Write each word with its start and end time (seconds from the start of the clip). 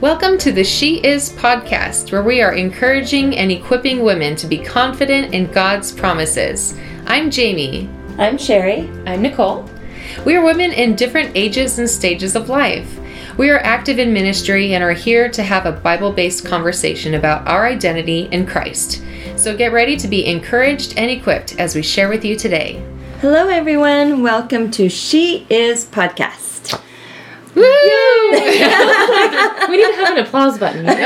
Welcome 0.00 0.38
to 0.38 0.50
the 0.50 0.64
She 0.64 0.96
Is 1.04 1.28
podcast, 1.32 2.10
where 2.10 2.22
we 2.22 2.40
are 2.40 2.54
encouraging 2.54 3.36
and 3.36 3.52
equipping 3.52 4.00
women 4.00 4.34
to 4.36 4.46
be 4.46 4.56
confident 4.56 5.34
in 5.34 5.52
God's 5.52 5.92
promises. 5.92 6.74
I'm 7.04 7.30
Jamie. 7.30 7.86
I'm 8.16 8.38
Sherry. 8.38 8.88
I'm 9.04 9.20
Nicole. 9.20 9.68
We 10.24 10.36
are 10.36 10.42
women 10.42 10.72
in 10.72 10.96
different 10.96 11.36
ages 11.36 11.78
and 11.78 11.86
stages 11.86 12.34
of 12.34 12.48
life. 12.48 12.98
We 13.36 13.50
are 13.50 13.58
active 13.58 13.98
in 13.98 14.10
ministry 14.10 14.72
and 14.72 14.82
are 14.82 14.94
here 14.94 15.28
to 15.28 15.42
have 15.42 15.66
a 15.66 15.72
Bible 15.72 16.12
based 16.12 16.46
conversation 16.46 17.12
about 17.12 17.46
our 17.46 17.66
identity 17.66 18.20
in 18.32 18.46
Christ. 18.46 19.02
So 19.36 19.54
get 19.54 19.70
ready 19.70 19.98
to 19.98 20.08
be 20.08 20.24
encouraged 20.24 20.94
and 20.96 21.10
equipped 21.10 21.60
as 21.60 21.74
we 21.74 21.82
share 21.82 22.08
with 22.08 22.24
you 22.24 22.36
today. 22.36 22.82
Hello, 23.20 23.48
everyone. 23.48 24.22
Welcome 24.22 24.70
to 24.70 24.88
She 24.88 25.46
Is 25.50 25.84
Podcast. 25.84 26.49
Woo! 27.54 27.62
we 28.32 29.76
need 29.76 29.86
to 29.86 29.94
have 29.96 30.16
an 30.16 30.24
applause 30.24 30.58
button. 30.58 30.84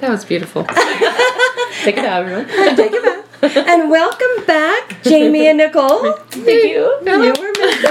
that 0.00 0.08
was 0.08 0.24
beautiful. 0.24 0.64
Take 0.64 1.98
it 1.98 2.04
out, 2.04 2.22
everyone. 2.22 2.46
Take 2.76 2.92
it 2.92 3.04
out. 3.04 3.24
And 3.68 3.90
welcome 3.90 4.46
back, 4.46 5.02
Jamie 5.02 5.48
and 5.48 5.58
Nicole. 5.58 6.12
Thank 6.30 6.64
you. 6.64 6.98
You 7.04 7.34
were 7.34 7.52
missing 7.58 7.82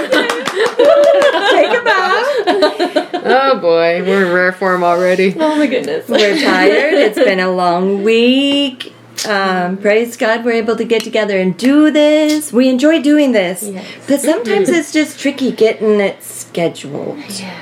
Take 1.52 1.70
it 1.70 1.84
back. 1.84 3.10
Oh 3.26 3.58
boy, 3.60 4.02
we're 4.04 4.26
in 4.26 4.32
rare 4.32 4.52
form 4.52 4.82
already. 4.82 5.34
Oh 5.38 5.54
my 5.56 5.66
goodness. 5.68 6.08
We're 6.08 6.40
tired. 6.40 6.94
It's 6.94 7.18
been 7.18 7.38
a 7.38 7.50
long 7.50 8.02
week. 8.02 8.93
Um, 9.28 9.76
praise 9.78 10.16
God, 10.16 10.44
we're 10.44 10.52
able 10.52 10.76
to 10.76 10.84
get 10.84 11.02
together 11.02 11.38
and 11.38 11.56
do 11.56 11.90
this. 11.90 12.52
We 12.52 12.68
enjoy 12.68 13.00
doing 13.00 13.32
this. 13.32 13.62
Yes. 13.62 13.86
But 14.06 14.20
sometimes 14.20 14.68
it's 14.68 14.92
just 14.92 15.18
tricky 15.18 15.50
getting 15.52 16.00
it 16.00 16.22
scheduled 16.22 17.18
Yeah. 17.40 17.58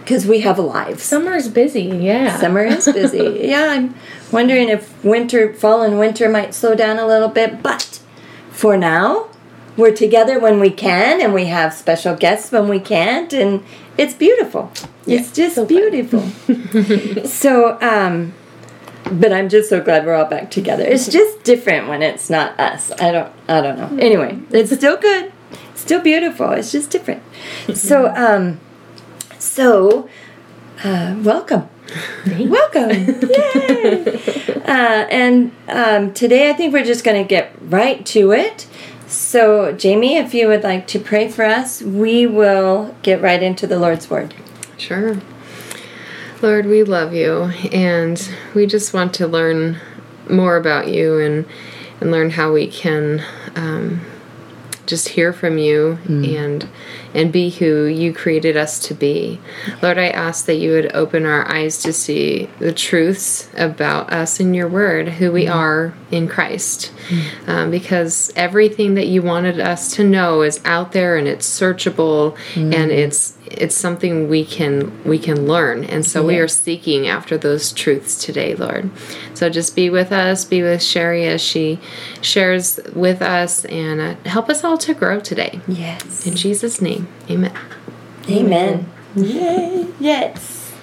because 0.00 0.26
we 0.26 0.40
have 0.40 0.58
a 0.58 0.62
lives. 0.62 1.02
Summer's 1.02 1.48
busy, 1.48 1.82
yeah. 1.82 2.38
Summer 2.38 2.64
is 2.64 2.84
busy. 2.84 3.40
yeah, 3.42 3.66
I'm 3.70 3.94
wondering 4.30 4.68
if 4.68 5.02
winter, 5.04 5.52
fall 5.54 5.82
and 5.82 5.98
winter 5.98 6.28
might 6.28 6.54
slow 6.54 6.74
down 6.74 6.98
a 6.98 7.06
little 7.06 7.28
bit, 7.28 7.62
but 7.62 8.00
for 8.50 8.76
now, 8.76 9.28
we're 9.76 9.94
together 9.94 10.38
when 10.38 10.60
we 10.60 10.70
can 10.70 11.20
and 11.20 11.32
we 11.32 11.46
have 11.46 11.72
special 11.72 12.14
guests 12.14 12.52
when 12.52 12.68
we 12.68 12.78
can't, 12.80 13.32
and 13.32 13.64
it's 13.96 14.14
beautiful. 14.14 14.70
It's 15.06 15.32
just 15.32 15.54
so 15.54 15.64
beautiful. 15.64 16.22
so, 17.26 17.78
um, 17.80 18.34
but 19.12 19.32
I'm 19.32 19.48
just 19.48 19.68
so 19.68 19.80
glad 19.80 20.04
we're 20.06 20.14
all 20.14 20.24
back 20.24 20.50
together. 20.50 20.84
It's 20.84 21.08
just 21.08 21.42
different 21.44 21.88
when 21.88 22.02
it's 22.02 22.30
not 22.30 22.58
us. 22.58 22.90
I 23.00 23.12
don't, 23.12 23.32
I 23.48 23.60
don't 23.60 23.78
know. 23.78 24.02
Anyway, 24.02 24.38
it's 24.50 24.74
still 24.74 24.96
good. 24.96 25.32
Still 25.74 26.00
beautiful. 26.00 26.50
It's 26.52 26.72
just 26.72 26.90
different. 26.90 27.22
So, 27.74 28.08
um, 28.14 28.60
so, 29.38 30.08
uh, 30.82 31.16
welcome. 31.22 31.68
Welcome. 32.26 32.90
Yay. 33.30 34.62
Uh, 34.64 35.06
and 35.10 35.52
um, 35.68 36.12
today 36.12 36.50
I 36.50 36.52
think 36.52 36.74
we're 36.74 36.84
just 36.84 37.04
going 37.04 37.22
to 37.22 37.26
get 37.26 37.54
right 37.62 38.04
to 38.06 38.32
it. 38.32 38.66
So, 39.06 39.72
Jamie, 39.72 40.16
if 40.16 40.34
you 40.34 40.48
would 40.48 40.62
like 40.62 40.86
to 40.88 40.98
pray 40.98 41.28
for 41.28 41.44
us, 41.44 41.80
we 41.80 42.26
will 42.26 42.94
get 43.02 43.22
right 43.22 43.42
into 43.42 43.66
the 43.66 43.78
Lord's 43.78 44.10
Word. 44.10 44.34
Sure. 44.76 45.16
Lord, 46.40 46.66
we 46.66 46.84
love 46.84 47.12
you 47.14 47.50
and 47.72 48.30
we 48.54 48.64
just 48.66 48.94
want 48.94 49.12
to 49.14 49.26
learn 49.26 49.80
more 50.30 50.56
about 50.56 50.86
you 50.86 51.18
and 51.18 51.44
and 52.00 52.12
learn 52.12 52.30
how 52.30 52.52
we 52.52 52.68
can 52.68 53.24
um, 53.56 54.02
just 54.86 55.08
hear 55.08 55.32
from 55.32 55.58
you 55.58 55.98
and 56.06 56.68
and 57.14 57.32
be 57.32 57.50
who 57.50 57.84
you 57.86 58.12
created 58.12 58.56
us 58.56 58.78
to 58.80 58.94
be. 58.94 59.40
Lord, 59.82 59.98
I 59.98 60.08
ask 60.08 60.46
that 60.46 60.56
you 60.56 60.72
would 60.72 60.92
open 60.94 61.26
our 61.26 61.50
eyes 61.50 61.78
to 61.82 61.92
see 61.92 62.48
the 62.58 62.72
truths 62.72 63.48
about 63.56 64.12
us 64.12 64.40
in 64.40 64.54
your 64.54 64.68
word, 64.68 65.08
who 65.08 65.32
we 65.32 65.46
are 65.46 65.94
in 66.10 66.28
Christ. 66.28 66.92
Um, 67.46 67.70
because 67.70 68.32
everything 68.36 68.94
that 68.94 69.06
you 69.06 69.22
wanted 69.22 69.60
us 69.60 69.94
to 69.96 70.04
know 70.04 70.42
is 70.42 70.60
out 70.64 70.92
there 70.92 71.16
and 71.16 71.26
it's 71.26 71.48
searchable 71.48 72.36
and 72.54 72.90
it's 72.90 73.36
it's 73.46 73.74
something 73.74 74.28
we 74.28 74.44
can 74.44 75.02
we 75.04 75.18
can 75.18 75.46
learn. 75.46 75.84
And 75.84 76.04
so 76.04 76.24
we 76.24 76.38
are 76.38 76.48
seeking 76.48 77.06
after 77.06 77.38
those 77.38 77.72
truths 77.72 78.22
today 78.22 78.54
lord. 78.54 78.90
So 79.34 79.48
just 79.48 79.74
be 79.74 79.88
with 79.88 80.12
us 80.12 80.44
be 80.44 80.62
with 80.62 80.82
sherry 80.82 81.26
as 81.26 81.40
she 81.40 81.78
shares 82.20 82.78
with 82.94 83.22
us 83.22 83.64
and 83.66 84.00
uh, 84.00 84.14
help 84.28 84.50
us 84.50 84.64
all 84.64 84.76
to 84.78 84.92
grow 84.92 85.20
today. 85.20 85.60
Yes. 85.66 86.26
in 86.26 86.34
jesus 86.34 86.80
name 86.80 86.97
amen 87.30 87.52
Amen. 88.30 88.86
Yay. 89.16 89.86
Yes. 89.98 90.74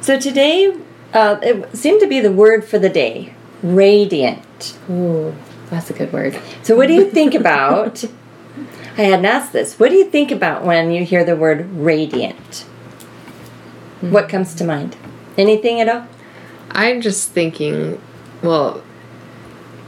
So 0.00 0.18
today, 0.18 0.74
uh, 1.12 1.36
it 1.42 1.76
seemed 1.76 2.00
to 2.00 2.06
be 2.06 2.18
the 2.18 2.32
word 2.32 2.64
for 2.64 2.78
the 2.78 2.88
day 2.88 3.34
radiant. 3.62 4.78
Ooh, 4.88 5.34
that's 5.68 5.90
a 5.90 5.92
good 5.92 6.10
word. 6.12 6.40
So, 6.62 6.76
what 6.76 6.86
do 6.88 6.94
you 6.94 7.10
think 7.10 7.34
about? 7.34 8.02
I 8.96 9.02
hadn't 9.02 9.26
asked 9.26 9.52
this. 9.52 9.78
What 9.78 9.90
do 9.90 9.96
you 9.96 10.06
think 10.08 10.30
about 10.30 10.64
when 10.64 10.92
you 10.92 11.04
hear 11.04 11.24
the 11.24 11.36
word 11.36 11.70
radiant? 11.72 12.64
What 14.00 14.30
comes 14.30 14.54
to 14.54 14.64
mind? 14.64 14.96
Anything 15.36 15.80
at 15.80 15.88
all? 15.88 16.06
i'm 16.76 17.00
just 17.00 17.30
thinking 17.30 18.00
well 18.42 18.82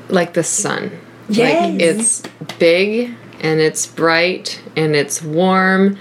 like 0.08 0.34
the 0.34 0.44
sun 0.44 0.90
Yes. 1.28 1.72
like 1.72 1.80
it's 1.82 2.22
big 2.58 3.14
and 3.40 3.60
it's 3.60 3.86
bright 3.86 4.62
and 4.76 4.94
it's 4.96 5.22
warm 5.22 5.98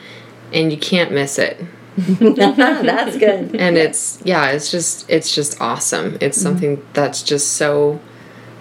and 0.53 0.72
you 0.72 0.78
can't 0.78 1.12
miss 1.12 1.38
it. 1.38 1.63
That's 1.97 3.18
good. 3.18 3.56
and 3.56 3.78
it's 3.78 4.22
yeah 4.25 4.50
it's 4.50 4.69
just 4.69 5.09
it's 5.09 5.34
just 5.34 5.62
awesome. 5.62 6.18
It's 6.19 6.38
mm-hmm. 6.38 6.44
something 6.44 6.85
that's 6.91 7.24
just 7.24 7.53
so 7.53 8.01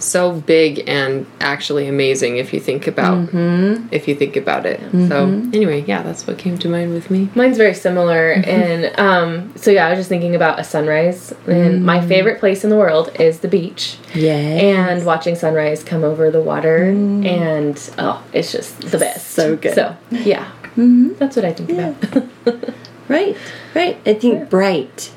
so 0.05 0.33
big 0.41 0.83
and 0.87 1.27
actually 1.41 1.89
amazing 1.89 2.37
if 2.37 2.53
you 2.53 2.61
think 2.61 2.87
about 2.87 3.29
mm-hmm. 3.29 3.87
if 3.91 4.07
you 4.09 4.15
think 4.15 4.37
about 4.37 4.67
it 4.67 4.81
so 4.81 5.27
mm-hmm. 5.27 5.51
anyway 5.55 5.83
yeah 5.87 6.03
that's 6.03 6.27
what 6.27 6.39
came 6.39 6.57
to 6.59 6.69
mind 6.69 6.93
with 6.93 7.11
me 7.11 7.29
Mine's 7.35 7.57
very 7.57 7.75
similar, 7.75 8.35
mm-hmm. 8.35 8.51
and 8.51 8.99
um, 8.99 9.57
so 9.57 9.71
yeah, 9.71 9.87
I 9.87 9.91
was 9.91 9.99
just 9.99 10.09
thinking 10.09 10.35
about 10.35 10.59
a 10.59 10.65
sunrise. 10.65 11.33
And 11.47 11.81
mm. 11.81 11.83
my 11.83 12.07
favorite 12.07 12.41
place 12.41 12.65
in 12.65 12.71
the 12.71 12.77
world 12.77 13.11
is 13.19 13.41
the 13.41 13.49
beach, 13.49 13.99
Yeah. 14.15 14.35
and 14.35 15.05
watching 15.05 15.35
sunrise 15.35 15.83
come 15.83 16.05
over 16.05 16.31
the 16.31 16.41
water, 16.41 16.93
mm. 16.93 17.27
and 17.27 17.91
oh, 17.99 18.23
it's 18.33 18.53
just 18.53 18.81
the 18.81 18.99
best. 18.99 19.33
So 19.33 19.57
good. 19.57 19.75
So 19.75 19.97
yeah, 20.11 20.51
that's 20.77 21.37
what 21.37 21.45
I 21.45 21.53
think 21.53 21.71
about. 21.71 22.75
Right. 23.07 23.37
Right. 23.75 23.99
I 24.07 24.15
think 24.15 24.49
bright. 24.49 25.13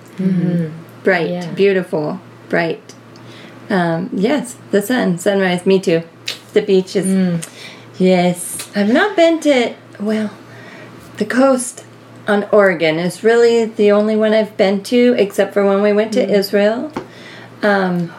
Bright. 1.05 1.29
Yeah. 1.29 1.49
Beautiful. 1.53 2.19
Bright. 2.49 2.93
Um, 3.69 4.09
yes. 4.13 4.55
The 4.71 4.81
sun. 4.81 5.17
Sunrise. 5.17 5.65
Me 5.65 5.79
too. 5.79 6.03
The 6.53 6.61
beach 6.61 6.95
is. 6.95 7.45
Yes. 7.97 8.71
I've 8.75 8.91
not 8.91 9.15
been 9.15 9.39
to. 9.41 9.73
Well, 9.99 10.31
the 11.17 11.25
coast 11.25 11.85
on 12.27 12.43
Oregon 12.51 12.99
is 12.99 13.23
really 13.23 13.65
the 13.65 13.91
only 13.91 14.15
one 14.15 14.33
I've 14.33 14.55
been 14.57 14.83
to, 14.83 15.15
except 15.17 15.53
for 15.53 15.65
when 15.65 15.81
we 15.81 15.93
went 15.93 16.13
to 16.13 16.29
Israel. 16.29 16.91
Um, 17.61 18.13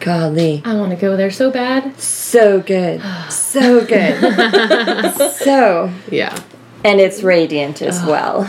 golly. 0.00 0.62
I 0.64 0.74
want 0.74 0.90
to 0.90 0.96
go 0.96 1.16
there 1.16 1.30
so 1.30 1.50
bad. 1.50 1.98
So 2.00 2.60
good. 2.60 3.02
So 3.30 3.84
good. 3.84 5.14
so. 5.34 5.92
yeah 6.10 6.38
And 6.84 7.00
it's 7.00 7.22
radiant 7.22 7.82
as 7.82 8.02
well. 8.04 8.42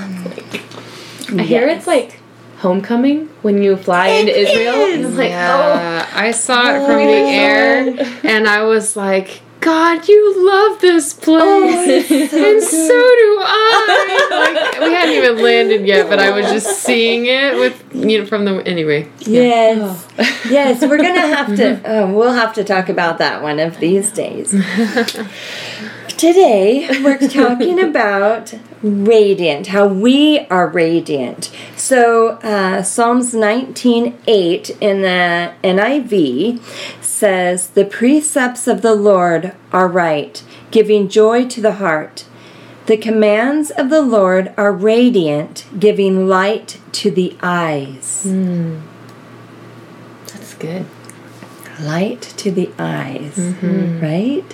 I 1.37 1.43
hear 1.43 1.67
it's 1.67 1.87
like 1.87 2.18
homecoming 2.59 3.27
when 3.41 3.61
you 3.63 3.75
fly 3.75 4.07
into 4.07 4.31
It 4.31 4.49
Israel. 4.49 4.75
And 4.75 5.01
is. 5.01 5.05
I'm 5.07 5.15
like, 5.17 5.27
oh, 5.27 5.31
yeah 5.31 6.09
i 6.13 6.31
saw 6.31 6.75
it 6.75 6.85
from 6.85 6.97
the 6.97 7.11
air 7.11 7.95
and 8.23 8.47
i 8.47 8.63
was 8.63 8.95
like 8.95 9.41
god 9.61 10.07
you 10.07 10.45
love 10.45 10.79
this 10.81 11.13
place 11.13 12.11
and 12.33 12.63
so 12.63 12.87
do 12.87 13.37
I. 13.41 14.15
Like 14.39 14.79
we 14.79 14.93
hadn't 14.93 15.15
even 15.15 15.43
landed 15.43 15.85
yet, 15.85 16.07
but 16.09 16.19
I 16.19 16.31
was 16.31 16.45
just 16.45 16.81
seeing 16.81 17.25
it 17.25 17.55
with 17.55 17.83
you 17.93 18.19
know 18.19 18.25
from 18.25 18.45
the 18.45 18.55
anyway. 18.65 19.09
Yes. 19.19 20.07
yes, 20.49 20.81
we're 20.81 20.97
going 20.97 21.15
to 21.15 21.27
have 21.35 21.55
to, 21.57 22.03
uh, 22.03 22.11
we'll 22.11 22.31
have 22.31 22.53
to 22.53 22.63
talk 22.63 22.89
about 22.89 23.17
that 23.17 23.41
one 23.41 23.59
of 23.59 23.79
these 23.79 24.11
days. 24.11 24.53
Today, 26.19 26.85
we're 27.01 27.29
talking 27.29 27.79
about 27.79 28.53
radiant, 28.83 29.67
how 29.67 29.87
we 29.87 30.39
are 30.49 30.67
radiant. 30.67 31.49
So, 31.77 32.31
uh, 32.43 32.83
Psalms 32.83 33.33
19:8 33.33 34.77
in 34.81 35.01
the 35.01 35.53
NIV 35.63 36.59
says, 37.01 37.69
The 37.69 37.85
precepts 37.85 38.67
of 38.67 38.81
the 38.81 38.95
Lord 38.95 39.53
are 39.71 39.87
right, 39.87 40.43
giving 40.71 41.07
joy 41.07 41.47
to 41.47 41.61
the 41.61 41.75
heart. 41.75 42.25
The 42.87 42.97
commands 42.97 43.71
of 43.71 43.89
the 43.89 44.01
Lord 44.01 44.53
are 44.57 44.73
radiant, 44.73 45.67
giving 45.79 46.27
light 46.27 46.81
to 46.99 47.11
the 47.11 47.37
eyes. 47.41 48.25
that's 50.27 50.53
good. 50.55 50.85
light 51.79 52.21
to 52.35 52.51
the 52.51 52.69
eyes, 52.77 53.39
right? 54.01 54.53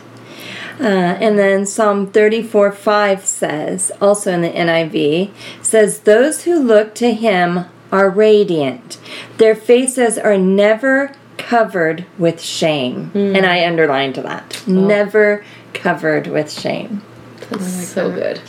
Uh, 0.79 0.83
and 0.83 1.39
then 1.39 1.65
Psalm 1.65 2.07
34 2.07 2.71
5 2.71 3.25
says, 3.25 3.91
also 4.01 4.31
in 4.31 4.41
the 4.41 4.49
NIV, 4.49 5.31
says, 5.61 6.01
Those 6.01 6.43
who 6.43 6.59
look 6.59 6.93
to 6.95 7.13
him 7.13 7.65
are 7.91 8.09
radiant. 8.09 8.99
Their 9.37 9.55
faces 9.55 10.17
are 10.17 10.37
never 10.37 11.13
covered 11.37 12.05
with 12.17 12.41
shame. 12.41 13.11
And 13.35 13.45
I 13.45 13.65
underlined 13.65 14.15
that. 14.15 14.63
Never 14.67 15.45
covered 15.73 16.27
with 16.27 16.51
shame. 16.51 17.01
That's 17.49 17.87
so 17.87 18.11
good. 18.11 18.41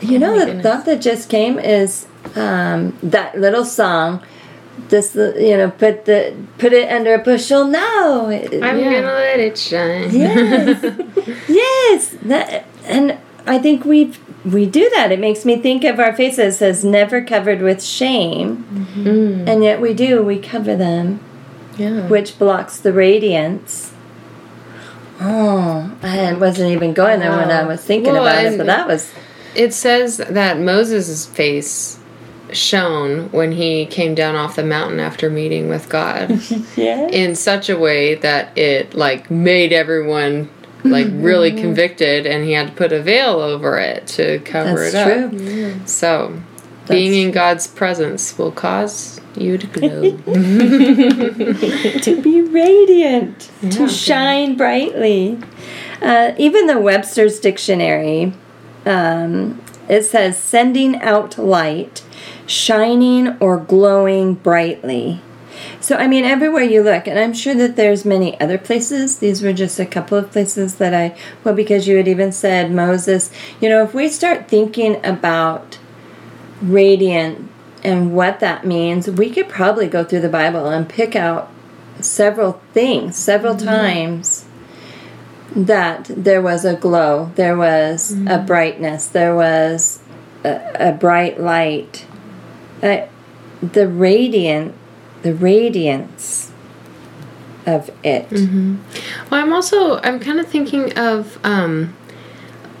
You 0.00 0.18
know, 0.18 0.38
the 0.38 0.46
goodness. 0.46 0.62
thought 0.62 0.84
that 0.86 1.00
just 1.00 1.30
came 1.30 1.58
is 1.58 2.06
um, 2.34 2.96
that 3.02 3.38
little 3.38 3.64
song. 3.64 4.22
This, 4.88 5.14
you 5.14 5.56
know, 5.56 5.70
put 5.70 6.04
the 6.04 6.34
put 6.58 6.72
it 6.72 6.90
under 6.90 7.14
a 7.14 7.18
bushel. 7.18 7.64
No, 7.66 8.26
I'm 8.28 8.78
Yeah. 8.78 8.92
gonna 8.92 9.12
let 9.12 9.40
it 9.40 9.58
shine. 9.58 10.10
yes, 10.12 10.84
yes. 11.48 12.14
That, 12.22 12.64
and 12.84 13.16
I 13.46 13.58
think 13.58 13.84
we 13.84 14.12
we 14.44 14.64
do 14.66 14.88
that. 14.94 15.10
It 15.10 15.18
makes 15.18 15.44
me 15.44 15.56
think 15.56 15.82
of 15.84 15.98
our 15.98 16.14
faces 16.14 16.62
as 16.62 16.84
never 16.84 17.20
covered 17.22 17.62
with 17.62 17.82
shame, 17.82 18.64
Mm. 18.96 19.48
and 19.48 19.64
yet 19.64 19.80
we 19.80 19.92
do. 19.92 20.22
We 20.22 20.38
cover 20.38 20.76
them, 20.76 21.18
Yeah. 21.76 22.06
which 22.06 22.38
blocks 22.38 22.76
the 22.78 22.92
radiance. 22.92 23.92
Oh, 25.20 25.90
I 26.02 26.34
wasn't 26.34 26.70
even 26.72 26.92
going 26.92 27.20
there 27.20 27.30
when 27.30 27.50
I 27.50 27.64
was 27.64 27.80
thinking 27.80 28.12
Well, 28.12 28.26
about 28.26 28.44
it, 28.44 28.56
but 28.58 28.66
that 28.66 28.86
was 28.86 29.10
It 29.54 29.72
says 29.72 30.18
that 30.18 30.60
Moses' 30.60 31.24
face 31.24 31.98
shone 32.52 33.30
when 33.32 33.52
he 33.52 33.86
came 33.86 34.14
down 34.14 34.34
off 34.36 34.56
the 34.56 34.64
mountain 34.64 35.00
after 35.00 35.28
meeting 35.30 35.68
with 35.68 35.88
God 35.88 36.30
yeah. 36.76 37.06
in 37.08 37.34
such 37.34 37.68
a 37.68 37.78
way 37.78 38.14
that 38.16 38.56
it 38.56 38.94
like 38.94 39.30
made 39.30 39.72
everyone 39.72 40.48
like 40.84 41.06
really 41.10 41.52
convicted 41.60 42.26
and 42.26 42.44
he 42.44 42.52
had 42.52 42.68
to 42.68 42.72
put 42.74 42.92
a 42.92 43.02
veil 43.02 43.40
over 43.40 43.78
it 43.78 44.06
to 44.08 44.38
cover 44.40 44.88
That's 44.88 44.94
it 44.94 45.24
up. 45.24 45.30
true. 45.30 45.80
So, 45.86 46.40
being 46.88 47.14
in 47.14 47.26
true. 47.28 47.34
God's 47.34 47.66
presence 47.66 48.38
will 48.38 48.52
cause 48.52 49.20
you 49.36 49.58
to 49.58 49.66
glow. 49.66 50.10
to 52.00 52.22
be 52.22 52.40
radiant, 52.42 53.50
Yeah. 53.60 53.70
to 53.70 53.88
shine 53.88 54.56
brightly. 54.56 55.38
Uh, 56.00 56.32
even 56.38 56.66
the 56.66 56.78
Webster's 56.78 57.40
Dictionary, 57.40 58.32
um, 58.84 59.60
it 59.88 60.02
says 60.04 60.38
sending 60.38 60.96
out 61.00 61.38
light, 61.38 62.02
shining 62.46 63.36
or 63.38 63.58
glowing 63.58 64.34
brightly. 64.34 65.20
So, 65.80 65.96
I 65.96 66.06
mean, 66.06 66.24
everywhere 66.24 66.62
you 66.62 66.82
look, 66.82 67.06
and 67.06 67.18
I'm 67.18 67.32
sure 67.32 67.54
that 67.54 67.76
there's 67.76 68.04
many 68.04 68.38
other 68.40 68.58
places. 68.58 69.18
These 69.18 69.42
were 69.42 69.52
just 69.52 69.78
a 69.78 69.86
couple 69.86 70.18
of 70.18 70.30
places 70.30 70.76
that 70.76 70.94
I, 70.94 71.16
well, 71.44 71.54
because 71.54 71.88
you 71.88 71.96
had 71.96 72.08
even 72.08 72.32
said 72.32 72.70
Moses. 72.70 73.30
You 73.60 73.68
know, 73.68 73.82
if 73.82 73.94
we 73.94 74.08
start 74.08 74.48
thinking 74.48 75.04
about 75.04 75.78
radiant 76.60 77.50
and 77.82 78.14
what 78.14 78.40
that 78.40 78.66
means, 78.66 79.08
we 79.08 79.30
could 79.30 79.48
probably 79.48 79.86
go 79.86 80.04
through 80.04 80.20
the 80.20 80.28
Bible 80.28 80.66
and 80.66 80.88
pick 80.88 81.14
out 81.16 81.50
several 82.00 82.60
things, 82.72 83.16
several 83.16 83.54
mm-hmm. 83.54 83.66
times 83.66 84.46
that 85.54 86.04
there 86.08 86.42
was 86.42 86.64
a 86.64 86.74
glow, 86.74 87.30
there 87.36 87.56
was 87.56 88.12
a 88.12 88.16
mm-hmm. 88.16 88.46
brightness, 88.46 89.06
there 89.06 89.34
was 89.34 90.00
a, 90.44 90.90
a 90.90 90.92
bright 90.92 91.40
light. 91.40 92.05
Uh, 92.82 93.06
the 93.62 93.88
radiant, 93.88 94.74
the 95.22 95.34
radiance 95.34 96.52
of 97.66 97.90
it. 98.04 98.30
Well, 99.30 99.42
I'm 99.42 99.52
also 99.52 99.98
I'm 100.00 100.20
kind 100.20 100.38
of 100.38 100.46
thinking 100.46 100.96
of 100.98 101.38
um, 101.44 101.96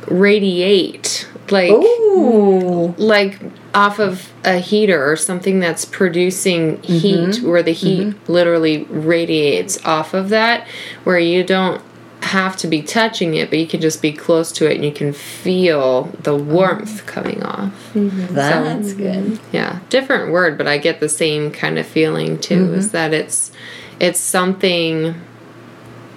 radiate, 0.06 1.28
like 1.50 1.70
Ooh. 1.72 2.94
like 2.96 3.40
off 3.74 3.98
of 3.98 4.32
a 4.44 4.58
heater 4.58 5.10
or 5.10 5.16
something 5.16 5.60
that's 5.60 5.84
producing 5.84 6.82
heat, 6.82 7.42
where 7.42 7.62
the 7.62 7.72
heat 7.72 8.28
literally 8.28 8.84
radiates 8.84 9.84
off 9.84 10.14
of 10.14 10.28
that, 10.28 10.66
where 11.04 11.18
you 11.18 11.42
don't 11.42 11.82
have 12.26 12.56
to 12.58 12.66
be 12.66 12.82
touching 12.82 13.34
it, 13.34 13.50
but 13.50 13.58
you 13.58 13.66
can 13.66 13.80
just 13.80 14.02
be 14.02 14.12
close 14.12 14.52
to 14.52 14.70
it 14.70 14.76
and 14.76 14.84
you 14.84 14.92
can 14.92 15.12
feel 15.12 16.04
the 16.22 16.36
warmth 16.36 17.06
coming 17.06 17.42
off. 17.42 17.92
Mm-hmm. 17.94 18.34
That's 18.34 18.92
good. 18.92 19.38
Yeah, 19.52 19.80
different 19.88 20.32
word, 20.32 20.58
but 20.58 20.66
I 20.66 20.78
get 20.78 21.00
the 21.00 21.08
same 21.08 21.50
kind 21.50 21.78
of 21.78 21.86
feeling 21.86 22.38
too. 22.38 22.74
Is 22.74 22.86
mm-hmm. 22.86 22.92
that 22.92 23.14
it's 23.14 23.52
it's 24.00 24.20
something 24.20 25.14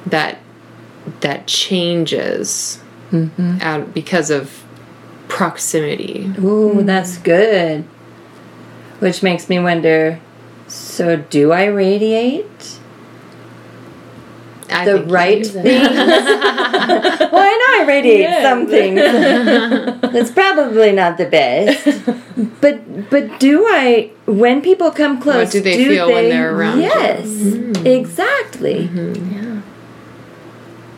that 0.06 0.40
that 1.22 1.48
changes 1.48 2.82
mm-hmm. 3.12 3.58
out 3.62 3.94
because 3.94 4.30
of 4.30 4.64
proximity. 5.28 6.32
Ooh, 6.40 6.84
that's 6.84 7.18
good. 7.18 7.84
Which 9.00 9.24
makes 9.24 9.48
me 9.48 9.60
wonder 9.60 10.20
so, 10.70 11.18
do 11.18 11.52
I 11.52 11.66
radiate? 11.66 12.79
I 14.72 14.86
the 14.86 15.04
right 15.04 15.44
do. 15.44 15.50
things. 15.50 15.66
well, 15.66 17.34
I 17.34 17.78
know 17.78 17.84
I 17.84 17.86
radiate 17.88 18.42
some 18.42 18.68
things. 18.68 18.96
That's 20.14 20.32
probably 20.32 20.92
not 20.92 21.18
the 21.18 21.26
best. 21.26 21.86
But 22.62 23.10
but 23.10 23.40
do 23.40 23.66
I? 23.68 24.12
When 24.26 24.62
people 24.62 24.92
come 24.92 25.22
close, 25.22 25.52
do 25.52 25.62
they 25.62 25.78
feel 25.78 26.12
when 26.12 26.30
they're 26.30 26.56
around 26.56 26.78
you? 26.78 26.84
Yes, 26.84 27.28
mm. 27.28 27.86
exactly. 27.86 28.84
Yeah. 28.84 29.62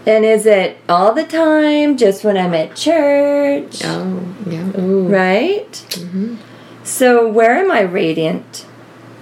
And 0.06 0.26
is 0.26 0.46
it 0.46 0.78
all 0.90 1.14
the 1.14 1.24
time? 1.24 1.96
Just 1.96 2.24
when 2.24 2.36
I'm 2.36 2.54
at 2.56 2.76
church? 2.76 3.82
Oh, 3.84 4.24
yeah. 4.48 4.80
Ooh. 4.80 5.08
Right. 5.08 5.72
Mm-hmm. 5.72 6.38
So 6.84 7.28
where 7.28 7.56
am 7.56 7.72
I 7.72 7.82
radiant? 7.82 8.66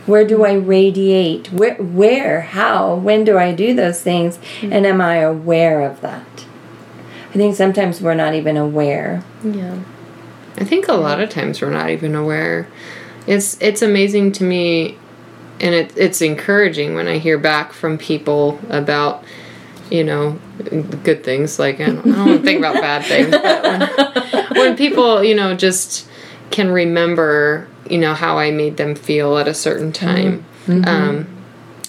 Where 0.10 0.26
do 0.26 0.44
I 0.44 0.54
radiate? 0.54 1.52
Where, 1.54 1.76
where, 1.76 2.42
how, 2.42 2.96
when 2.96 3.24
do 3.24 3.38
I 3.38 3.54
do 3.54 3.76
those 3.76 4.02
things? 4.02 4.40
Mm. 4.62 4.72
And 4.72 4.86
am 4.88 5.02
I 5.02 5.18
aware 5.18 5.82
of 5.82 6.02
that? 6.02 6.46
I 7.30 7.34
think 7.34 7.56
sometimes 7.56 8.02
we're 8.02 8.16
not 8.16 8.34
even 8.34 8.58
aware. 8.58 9.24
Yeah. 9.44 9.84
I 10.58 10.64
think 10.64 10.88
a 10.88 10.94
lot 10.94 11.22
of 11.22 11.30
times 11.30 11.62
we're 11.62 11.70
not 11.70 11.92
even 11.92 12.16
aware. 12.16 12.68
It's 13.28 13.62
it's 13.62 13.84
amazing 13.84 14.32
to 14.34 14.44
me, 14.44 14.98
and 15.60 15.76
it 15.76 15.96
it's 15.96 16.24
encouraging 16.24 16.96
when 16.96 17.08
I 17.08 17.20
hear 17.20 17.38
back 17.38 17.72
from 17.72 18.00
people 18.00 18.60
about, 18.70 19.24
you 19.92 20.04
know, 20.04 20.40
good 21.04 21.24
things. 21.24 21.60
Like 21.60 21.80
I 21.80 21.86
don't, 21.86 22.12
I 22.14 22.26
don't 22.26 22.44
think 22.44 22.60
about 22.60 22.74
bad 22.76 23.06
things, 23.06 23.30
but 23.30 23.64
when, 23.64 24.48
when 24.56 24.76
people 24.76 25.24
you 25.24 25.36
know 25.36 25.54
just 25.54 26.09
can 26.52 26.70
remember 26.72 27.68
you 27.90 27.98
know 27.98 28.14
how 28.14 28.38
I 28.38 28.52
made 28.52 28.78
them 28.78 28.96
feel 28.96 29.38
at 29.38 29.48
a 29.48 29.54
certain 29.54 29.92
time. 29.92 30.46
Um, 30.68 31.28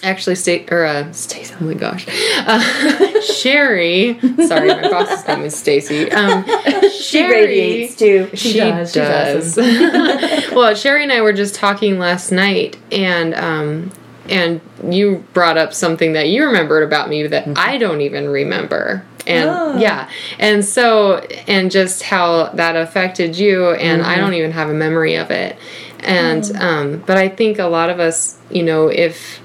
actually, 0.01 0.33
state 0.35 0.71
or 0.71 0.83
uh, 0.85 1.11
Stacy. 1.11 1.53
Oh 1.61 1.63
my 1.65 1.75
gosh, 1.75 2.07
uh, 2.47 3.21
Sherry. 3.21 4.19
Sorry, 4.47 4.69
my 4.69 4.89
boss's 4.89 5.27
name 5.27 5.41
is 5.43 5.55
Stacy. 5.55 6.11
Um, 6.11 6.43
She 6.91 7.17
Sherry- 7.19 7.45
radiates 7.45 7.95
too. 7.97 8.29
she, 8.33 8.53
She 8.53 8.57
does. 8.59 8.93
does. 8.93 9.57
Well, 10.51 10.73
Sherry 10.75 11.03
and 11.03 11.11
I 11.11 11.21
were 11.21 11.33
just 11.33 11.55
talking 11.55 11.99
last 11.99 12.31
night, 12.31 12.77
and 12.91 13.33
um, 13.35 13.91
and 14.29 14.61
you 14.89 15.23
brought 15.33 15.57
up 15.57 15.73
something 15.73 16.13
that 16.13 16.29
you 16.29 16.45
remembered 16.45 16.83
about 16.83 17.09
me 17.09 17.27
that 17.27 17.47
I 17.57 17.77
don't 17.77 18.01
even 18.01 18.29
remember. 18.29 19.05
And 19.27 19.49
Oh. 19.49 19.77
yeah, 19.77 20.09
and 20.39 20.63
so 20.65 21.17
and 21.47 21.71
just 21.71 22.03
how 22.03 22.49
that 22.53 22.75
affected 22.75 23.37
you, 23.37 23.71
and 23.71 24.01
I 24.01 24.13
mm-hmm. 24.13 24.21
don't 24.21 24.33
even 24.33 24.51
have 24.51 24.69
a 24.69 24.73
memory 24.73 25.15
of 25.15 25.31
it. 25.31 25.57
And 25.99 26.43
mm. 26.43 26.59
um, 26.59 27.03
but 27.05 27.17
I 27.17 27.29
think 27.29 27.59
a 27.59 27.67
lot 27.67 27.89
of 27.89 27.99
us, 27.99 28.37
you 28.49 28.63
know, 28.63 28.87
if 28.87 29.39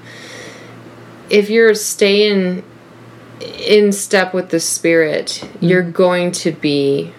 if 1.29 1.49
you're 1.49 1.75
staying 1.75 2.63
in 3.41 3.91
step 3.91 4.33
with 4.33 4.49
the 4.49 4.59
spirit, 4.59 5.47
you're 5.59 5.83
mm. 5.83 5.93
going 5.93 6.31
to 6.31 6.51
be 6.51 7.13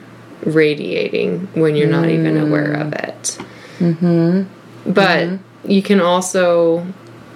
radiating 0.45 1.49
when 1.55 1.77
you're 1.77 1.89
not 1.89 2.09
even 2.09 2.37
aware 2.37 2.73
of 2.73 2.89
mm. 2.89 3.09
it. 3.09 3.39
Mm-hmm. 3.79 4.93
But 4.93 5.29
mm-hmm. 5.29 5.71
you 5.71 5.83
can 5.83 6.01
also 6.01 6.87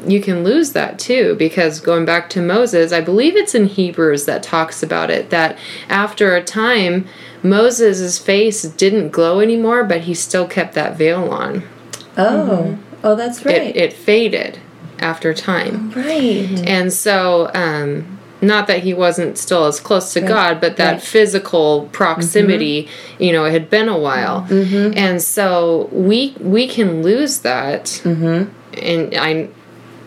you 0.07 0.21
can 0.21 0.45
lose 0.45 0.73
that 0.73 0.99
too 0.99 1.35
because 1.37 1.81
going 1.81 2.05
back 2.05 2.29
to 2.31 2.43
Moses, 2.43 2.93
I 2.93 3.01
believe 3.01 3.37
it's 3.37 3.55
in 3.55 3.67
Hebrews 3.67 4.25
that 4.27 4.43
talks 4.43 4.83
about 4.83 5.11
it 5.11 5.31
that 5.31 5.59
after 5.89 6.35
a 6.35 6.43
time 6.43 7.07
Moses' 7.43 8.19
face 8.19 8.63
didn't 8.63 9.11
glow 9.11 9.41
anymore, 9.41 9.85
but 9.85 10.03
he 10.03 10.15
still 10.15 10.47
kept 10.47 10.75
that 10.75 10.97
veil 10.97 11.31
on. 11.31 11.65
Oh, 12.17 12.79
oh, 13.03 13.15
that's 13.15 13.45
right. 13.45 13.57
It 13.57 13.77
it 13.77 13.93
faded 13.93 14.59
after 14.99 15.35
time. 15.35 15.91
right. 15.93 16.63
And 16.67 16.93
so, 16.93 17.51
um, 17.55 18.19
not 18.41 18.67
that 18.67 18.83
he 18.83 18.93
wasn't 18.93 19.39
still 19.39 19.67
as 19.67 19.79
close 19.79 20.13
to 20.15 20.21
God, 20.21 20.61
but 20.61 20.77
that 20.77 20.85
right. 20.85 20.97
Mm-hmm. 20.97 21.07
physical 21.07 21.89
proximity, 21.93 22.89
you 23.19 23.33
know, 23.33 23.45
it 23.45 23.53
had 23.53 23.71
been 23.71 23.89
a 23.89 23.99
while. 23.99 24.47
And 24.51 25.23
so 25.23 25.89
we 25.93 26.35
we 26.41 26.67
can 26.67 27.03
lose 27.03 27.39
that. 27.41 27.85
Mm-hmm. 27.85 28.51
And 28.79 29.15
I 29.17 29.49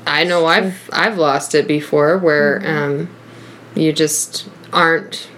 I 0.07 0.23
know 0.23 0.45
I've 0.45 0.89
I've 0.93 1.17
lost 1.17 1.55
it 1.55 1.67
before, 1.67 2.17
where 2.17 2.59
Mm-hmm. 2.59 3.01
um, 3.01 3.09
you 3.75 3.91
just 3.91 4.47
aren't 4.71 5.29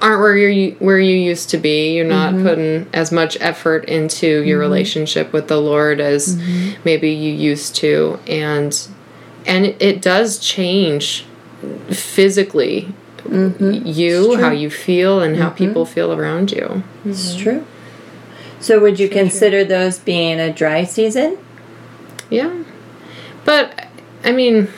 aren't 0.00 0.20
where 0.20 0.36
you 0.36 0.76
where 0.78 0.98
you 0.98 1.16
used 1.16 1.50
to 1.50 1.58
be. 1.58 1.94
You're 1.94 2.04
not 2.04 2.34
mm-hmm. 2.34 2.46
putting 2.46 2.86
as 2.92 3.12
much 3.12 3.36
effort 3.40 3.84
into 3.86 4.26
your 4.26 4.58
mm-hmm. 4.58 4.60
relationship 4.60 5.32
with 5.32 5.48
the 5.48 5.60
Lord 5.60 6.00
as 6.00 6.36
mm-hmm. 6.36 6.80
maybe 6.84 7.10
you 7.10 7.32
used 7.32 7.76
to, 7.76 8.18
and 8.26 8.88
and 9.46 9.66
it, 9.66 10.02
does 10.02 10.38
change 10.38 11.26
physically 11.88 12.92
you, 13.28 14.36
how 14.36 14.50
you 14.50 14.70
feel, 14.70 15.20
and 15.20 15.36
how 15.36 15.50
people 15.50 15.86
feel 15.86 16.12
around 16.12 16.52
you. 16.52 16.82
It's 17.04 17.36
true. 17.36 17.64
So, 18.60 18.80
would 18.80 19.00
you 19.00 19.08
consider 19.08 19.64
those 19.64 19.98
being 19.98 20.38
a 20.38 20.52
dry 20.52 20.84
season? 20.84 21.38
Yeah. 22.30 22.62
But 23.44 23.81
I 24.24 24.32
mean 24.32 24.68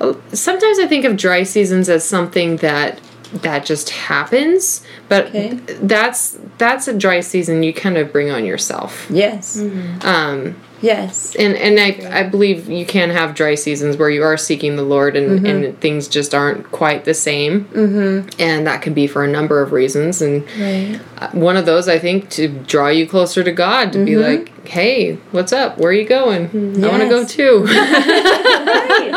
oh, 0.00 0.20
sometimes 0.32 0.78
I 0.78 0.86
think 0.86 1.04
of 1.04 1.16
dry 1.16 1.42
seasons 1.42 1.88
as 1.88 2.04
something 2.04 2.56
that 2.58 3.00
that 3.32 3.66
just 3.66 3.90
happens, 3.90 4.82
but 5.08 5.26
Okay. 5.26 5.54
that's 5.82 6.38
that's 6.56 6.88
a 6.88 6.96
dry 6.96 7.20
season 7.20 7.62
you 7.62 7.74
kind 7.74 7.96
of 7.98 8.10
bring 8.12 8.30
on 8.30 8.44
yourself. 8.46 9.06
Yes. 9.10 9.58
Um 10.02 10.56
Yes. 10.80 11.34
and 11.36 11.56
and 11.56 11.78
I 11.80 12.20
I 12.20 12.22
believe 12.22 12.68
you 12.68 12.86
can 12.86 13.10
have 13.10 13.34
dry 13.34 13.56
seasons 13.56 13.96
where 13.96 14.10
you 14.10 14.22
are 14.22 14.36
seeking 14.36 14.76
the 14.76 14.82
Lord 14.84 15.16
and 15.16 15.44
and 15.46 15.80
things 15.80 16.06
just 16.08 16.34
aren't 16.34 16.70
quite 16.70 17.04
the 17.04 17.14
same. 17.14 17.64
Mm-hmm. 17.66 18.28
And 18.40 18.66
that 18.66 18.80
can 18.82 18.94
be 18.94 19.06
for 19.08 19.24
a 19.24 19.28
number 19.28 19.60
of 19.60 19.72
reasons 19.72 20.22
and 20.22 20.44
Right. 20.58 21.00
uh, 21.18 21.28
one 21.32 21.56
of 21.56 21.66
those 21.66 21.88
I 21.88 21.98
think 21.98 22.30
to 22.30 22.46
draw 22.48 22.88
you 22.88 23.06
closer 23.08 23.42
to 23.42 23.50
God 23.52 23.92
to 23.94 24.04
be 24.04 24.16
like, 24.16 24.52
"Hey, 24.68 25.14
what's 25.32 25.52
up? 25.52 25.78
Where 25.78 25.90
are 25.90 25.94
you 25.94 26.06
going? 26.06 26.84
I 26.84 26.88
want 26.88 27.02
to 27.02 27.08
go 27.08 27.24
too." 27.24 27.64
right. 28.68 29.08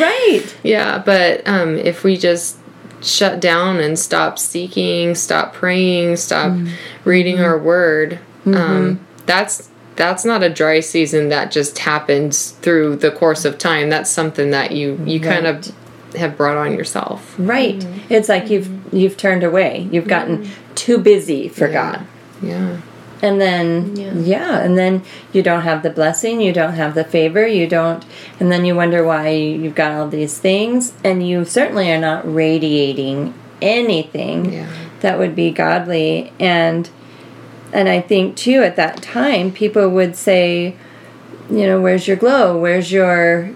Right. 0.00 0.56
Yeah, 0.62 0.98
but 0.98 1.46
um, 1.46 1.76
if 1.76 2.04
we 2.04 2.16
just 2.16 2.56
shut 3.02 3.40
down 3.40 3.78
and 3.80 3.98
stop 3.98 4.38
seeking, 4.38 5.14
stop 5.14 5.52
praying, 5.54 6.16
stop 6.16 6.56
reading 7.04 7.40
our 7.40 7.58
word, 7.58 8.18
um, 8.46 9.00
that's 9.26 9.68
that's 9.96 10.24
not 10.24 10.42
a 10.42 10.50
dry 10.50 10.80
season 10.80 11.28
that 11.30 11.50
just 11.50 11.78
happens 11.78 12.50
through 12.50 12.96
the 12.96 13.10
course 13.10 13.44
of 13.44 13.58
time. 13.58 13.90
That's 13.90 14.10
something 14.10 14.50
that 14.50 14.72
you 14.72 15.00
you 15.04 15.20
kind 15.20 15.46
of 15.46 15.72
have 16.16 16.36
brought 16.36 16.56
on 16.56 16.72
yourself. 16.74 17.34
Right. 17.38 17.78
Mm-hmm. 17.78 18.12
It's 18.12 18.28
like 18.28 18.50
you've 18.50 18.94
you've 18.94 19.16
turned 19.16 19.42
away. 19.42 19.88
You've 19.90 20.08
gotten 20.08 20.38
mm-hmm. 20.44 20.74
too 20.74 20.98
busy 20.98 21.48
for 21.48 21.68
God. 21.68 22.06
Yeah. 22.42 22.80
And 23.22 23.40
then 23.40 23.96
Yeah. 23.96 24.12
yeah. 24.14 24.58
and 24.60 24.76
then 24.76 25.02
you 25.32 25.42
don't 25.42 25.62
have 25.62 25.82
the 25.82 25.90
blessing, 25.90 26.40
you 26.40 26.52
don't 26.52 26.74
have 26.74 26.94
the 26.94 27.04
favor, 27.04 27.46
you 27.46 27.66
don't 27.66 28.04
and 28.38 28.52
then 28.52 28.64
you 28.64 28.74
wonder 28.74 29.02
why 29.04 29.30
you've 29.30 29.74
got 29.74 29.92
all 29.92 30.08
these 30.08 30.38
things 30.38 30.92
and 31.02 31.26
you 31.26 31.44
certainly 31.44 31.90
are 31.90 32.00
not 32.00 32.32
radiating 32.32 33.32
anything 33.62 34.52
Yeah. 34.52 34.68
that 35.00 35.18
would 35.18 35.34
be 35.34 35.50
godly 35.50 36.32
and 36.38 36.90
and 37.76 37.88
I 37.88 38.00
think 38.00 38.36
too 38.36 38.62
at 38.68 38.74
that 38.76 39.02
time 39.02 39.52
people 39.52 39.88
would 39.90 40.16
say 40.16 40.74
you 41.48 41.64
know 41.64 41.80
where's 41.80 42.08
your 42.08 42.16
glow? 42.16 42.58
Where's 42.58 42.90
your 42.90 43.50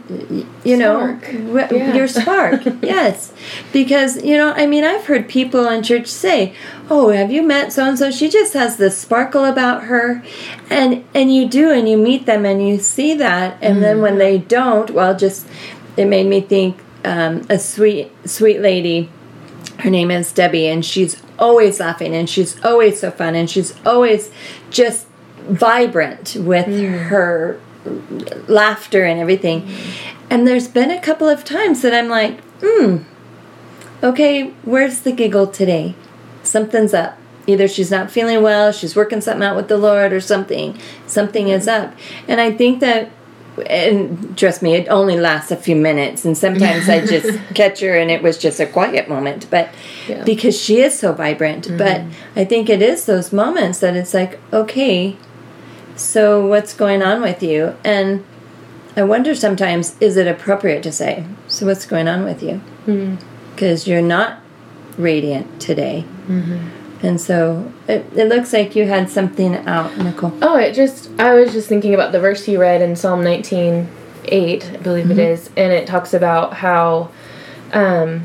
you 0.63 0.77
Spark. 0.77 1.33
know 1.33 1.67
wh- 1.67 1.73
Yeah. 1.73 1.95
your 1.99 2.07
spark? 2.07 2.63
Yes. 2.83 3.33
Because 3.73 4.23
you 4.23 4.37
know 4.37 4.53
i 4.53 4.65
mean 4.67 4.85
i've 4.85 5.07
heard 5.07 5.29
people 5.29 5.67
in 5.67 5.83
church 5.83 6.07
say 6.07 6.55
oh 6.89 7.09
have 7.11 7.33
you 7.33 7.43
met 7.43 7.73
so 7.73 7.85
and 7.89 7.99
so 7.99 8.11
she 8.13 8.29
just 8.29 8.53
has 8.55 8.77
this 8.77 8.97
sparkle 8.97 9.45
about 9.45 9.85
her. 9.91 10.23
And 10.71 11.03
and 11.15 11.35
you 11.35 11.49
do 11.49 11.73
and 11.73 11.89
you 11.89 11.97
meet 11.97 12.27
them 12.27 12.45
and 12.45 12.59
you 12.69 12.79
see 12.79 13.15
that. 13.15 13.59
And 13.61 13.83
then 13.83 14.01
when 14.01 14.19
they 14.19 14.39
don't 14.39 14.91
well 14.93 15.17
just 15.17 15.47
it 15.97 16.05
made 16.07 16.27
me 16.29 16.41
think 16.41 16.79
um, 17.05 17.43
a 17.51 17.59
sweet 17.59 18.13
sweet 18.25 18.61
lady 18.61 19.09
her 19.79 19.91
name 19.91 20.11
is 20.11 20.31
Debbie, 20.31 20.67
and 20.69 20.85
she's 20.85 21.17
always 21.41 21.81
laughing, 21.81 22.15
and 22.15 22.29
she's 22.29 22.63
always 22.65 23.01
so 23.01 23.11
fun, 23.11 23.35
and 23.35 23.51
she's 23.51 23.75
always 23.85 24.31
just 24.71 25.07
vibrant 25.39 26.37
with 26.39 26.67
her 26.67 27.59
laughter 28.47 29.05
and 29.05 29.19
everything. 29.19 29.69
And 30.29 30.47
there's 30.47 30.69
been 30.69 30.91
a 30.91 31.01
couple 31.01 31.29
of 31.29 31.45
times 31.45 31.83
that 31.83 31.95
I'm 31.95 32.09
like, 32.09 32.41
hmm, 32.63 32.99
okay, 34.03 34.51
where's 34.63 35.01
the 35.01 35.13
giggle 35.13 35.47
today? 35.47 35.95
Something's 36.43 36.95
up. 36.95 37.19
Either 37.47 37.67
she's 37.67 37.91
not 37.91 38.11
feeling 38.11 38.43
well, 38.43 38.71
she's 38.71 38.95
working 38.95 39.21
something 39.21 39.43
out 39.43 39.57
with 39.57 39.69
the 39.69 39.79
Lord, 39.79 40.13
or 40.13 40.21
something. 40.21 40.79
Something 41.07 41.49
is 41.49 41.67
up. 41.67 41.95
And 42.29 42.41
I 42.41 42.53
think 42.53 42.81
that 42.81 43.11
and 43.63 44.37
trust 44.37 44.63
me, 44.63 44.75
it 44.75 44.89
only 44.89 45.19
lasts 45.19 45.51
a 45.51 45.57
few 45.57 45.77
minutes, 45.77 46.25
and 46.25 46.37
sometimes 46.37 46.89
I 46.89 47.05
just 47.05 47.39
catch 47.55 47.81
her, 47.81 47.97
and 47.97 48.11
it 48.11 48.23
was 48.23 48.39
just 48.39 48.61
a 48.61 48.67
quiet 48.67 49.09
moment. 49.09 49.47
But 49.51 49.69
Yeah. 50.09 50.25
because 50.25 50.61
she 50.61 50.81
is 50.81 50.99
so 50.99 51.13
vibrant, 51.13 51.67
mm-hmm. 51.67 51.79
but 51.79 52.03
I 52.37 52.45
think 52.45 52.69
it 52.69 52.83
is 52.83 53.07
those 53.07 53.33
moments 53.33 53.81
that 53.81 53.97
it's 53.97 54.15
like, 54.15 54.39
okay, 54.53 55.17
so 55.97 56.47
what's 56.47 56.75
going 56.75 57.03
on 57.03 57.21
with 57.23 57.43
you? 57.43 57.75
And 57.85 58.25
I 58.97 59.03
wonder 59.03 59.35
sometimes, 59.35 59.97
is 60.01 60.17
it 60.17 60.27
appropriate 60.27 60.83
to 60.85 60.93
say, 60.93 61.25
so 61.47 61.67
what's 61.67 61.87
going 61.87 62.09
on 62.09 62.25
with 62.25 62.43
you? 62.43 62.61
Mm-hmm. 62.87 63.17
Because 63.55 63.87
you're 63.87 64.03
not 64.03 64.41
radiant 64.97 65.61
today. 65.61 66.05
Mm-hmm. 66.27 66.80
And 67.03 67.19
so 67.21 67.73
it, 67.89 68.05
it 68.15 68.27
looks 68.29 68.53
like 68.53 68.77
you 68.77 68.87
had 68.87 69.09
something 69.09 69.55
out, 69.67 69.97
Nicole. 69.97 70.33
Oh, 70.43 70.57
it 70.59 70.75
just, 70.75 71.11
I 71.19 71.35
was 71.35 71.53
just 71.53 71.69
thinking 71.69 71.95
about 71.95 72.13
the 72.13 72.21
verse 72.21 72.47
you 72.47 72.61
read 72.61 72.83
in 72.83 72.95
Psalm 72.97 73.25
19 73.25 73.89
8, 74.27 74.65
I 74.65 74.77
believe 74.77 75.11
it 75.11 75.19
is, 75.19 75.49
and 75.57 75.73
it 75.73 75.87
talks 75.87 76.13
about 76.13 76.53
how 76.53 77.11
um, 77.73 78.25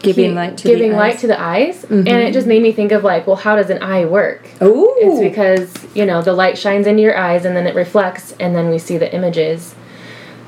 Giving 0.00 0.30
he- 0.30 0.34
light 0.36 0.56
to 0.58 0.68
giving 0.68 0.90
the 0.90 0.96
light 0.96 1.14
eyes. 1.14 1.20
to 1.20 1.26
the 1.28 1.40
eyes. 1.40 1.84
And 1.84 2.08
it 2.08 2.32
just 2.32 2.46
made 2.46 2.62
me 2.62 2.72
think 2.72 2.90
of, 2.90 3.04
like, 3.04 3.26
well, 3.26 3.36
how 3.36 3.54
does 3.54 3.70
an 3.70 3.82
eye 3.82 4.06
work? 4.06 4.48
Ooh. 4.62 4.94
It's 4.98 5.20
because, 5.20 5.94
you 5.94 6.04
know, 6.06 6.20
the 6.22 6.32
light 6.32 6.58
shines 6.58 6.86
into 6.86 7.02
your 7.02 7.16
eyes 7.16 7.44
and 7.44 7.54
then 7.56 7.66
it 7.66 7.74
reflects, 7.76 8.32
and 8.40 8.56
then 8.56 8.70
we 8.70 8.78
see 8.78 8.98
the 8.98 9.14
images 9.14 9.74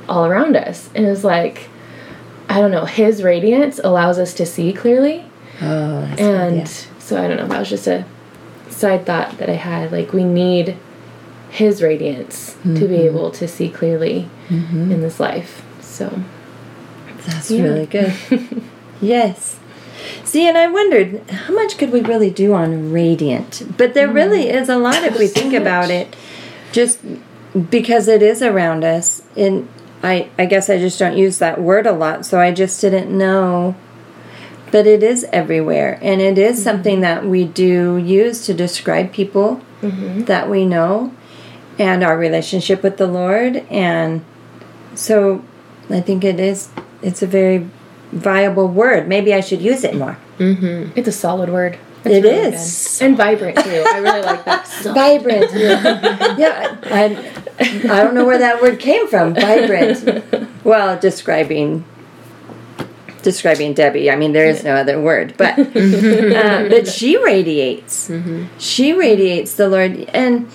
all 0.08 0.26
around 0.26 0.56
us. 0.56 0.90
And 0.94 1.06
it 1.06 1.10
was 1.10 1.22
like, 1.22 1.68
I 2.48 2.60
don't 2.60 2.70
know, 2.72 2.86
his 2.86 3.22
radiance 3.22 3.78
allows 3.84 4.18
us 4.18 4.34
to 4.34 4.46
see 4.46 4.72
clearly. 4.72 5.26
Oh, 5.62 6.02
And 6.18 6.54
good, 6.54 6.58
yeah. 6.58 6.64
so 6.98 7.22
I 7.22 7.28
don't 7.28 7.36
know, 7.36 7.46
that 7.46 7.58
was 7.60 7.68
just 7.70 7.86
a 7.86 8.04
side 8.70 9.06
thought 9.06 9.38
that 9.38 9.48
I 9.48 9.54
had. 9.54 9.92
Like, 9.92 10.12
we 10.12 10.24
need 10.24 10.76
his 11.50 11.82
radiance 11.82 12.54
to 12.62 12.68
Mm-hmm. 12.68 12.86
be 12.86 12.96
able 12.96 13.30
to 13.32 13.46
see 13.46 13.68
clearly 13.68 14.28
in 14.50 15.00
this 15.00 15.20
life. 15.20 15.64
So, 15.80 16.20
That's 17.26 17.50
Yeah. 17.50 17.62
really 17.64 17.86
good. 17.86 18.12
yes. 19.00 19.58
See, 20.24 20.48
and 20.48 20.58
I 20.58 20.68
wondered 20.68 21.20
how 21.30 21.54
much 21.54 21.78
could 21.78 21.92
we 21.92 22.00
really 22.00 22.30
do 22.30 22.54
on 22.54 22.90
radiant? 22.90 23.76
But 23.76 23.94
there 23.94 24.08
really 24.08 24.48
is 24.48 24.68
a 24.68 24.76
lot 24.78 25.04
if 25.04 25.18
we 25.18 25.26
think 25.38 25.52
about 25.54 25.90
it, 25.90 26.16
just 26.72 26.98
because 27.70 28.08
it 28.08 28.22
is 28.22 28.42
around 28.42 28.82
us. 28.84 29.22
And 29.36 29.68
I, 30.02 30.28
I 30.38 30.46
guess 30.46 30.68
I 30.70 30.78
just 30.78 30.98
don't 30.98 31.16
use 31.16 31.38
that 31.38 31.60
word 31.60 31.86
a 31.86 31.92
lot, 31.92 32.24
so 32.26 32.40
I 32.40 32.50
just 32.52 32.80
didn't 32.80 33.16
know. 33.16 33.76
But 34.72 34.88
it 34.88 35.04
is 35.04 35.24
everywhere, 35.32 35.98
and 36.02 36.20
it 36.20 36.38
is 36.38 36.56
mm-hmm. 36.56 36.64
something 36.64 37.00
that 37.02 37.24
we 37.24 37.44
do 37.44 37.96
use 37.98 38.44
to 38.46 38.54
describe 38.54 39.12
people 39.12 39.60
mm-hmm. 39.80 40.22
that 40.24 40.50
we 40.50 40.64
know 40.66 41.14
and 41.78 42.02
our 42.02 42.18
relationship 42.18 42.82
with 42.82 42.96
the 42.96 43.06
Lord. 43.06 43.64
And 43.70 44.24
so 44.94 45.44
I 45.90 46.00
think 46.00 46.24
it 46.24 46.40
is, 46.40 46.70
it's 47.02 47.22
a 47.22 47.26
very 47.26 47.68
viable 48.12 48.68
word. 48.68 49.08
Maybe 49.08 49.34
I 49.34 49.40
should 49.40 49.62
use 49.62 49.84
it 49.84 49.94
more. 49.94 50.18
Mm-hmm. 50.38 50.98
it's 50.98 51.06
a 51.06 51.12
solid 51.12 51.50
word. 51.50 51.78
It 52.04 52.24
really 52.24 52.30
is. 52.30 52.98
good. 52.98 53.06
And 53.06 53.16
vibrant, 53.16 53.58
too. 53.58 53.84
I 53.86 53.98
really 53.98 54.22
like 54.22 54.44
that. 54.44 54.66
Vibrant. 54.82 55.52
Yeah, 55.54 56.36
yeah 56.38 56.76
I, 56.84 57.32
I 57.60 58.02
don't 58.02 58.14
know 58.14 58.24
where 58.24 58.38
that 58.38 58.60
word 58.60 58.80
came 58.80 59.06
from. 59.08 59.34
Vibrant. 59.34 60.48
Well, 60.64 60.96
describing 60.96 61.84
describing 63.22 63.74
Debbie. 63.74 64.10
I 64.10 64.16
mean, 64.16 64.32
there 64.32 64.46
is 64.46 64.64
no 64.64 64.74
other 64.74 65.00
word, 65.00 65.34
but 65.36 65.58
uh, 65.58 66.68
but 66.68 66.88
she 66.88 67.16
radiates. 67.22 68.10
She 68.58 68.92
radiates 68.92 69.54
the 69.54 69.68
Lord, 69.68 69.98
and 70.12 70.48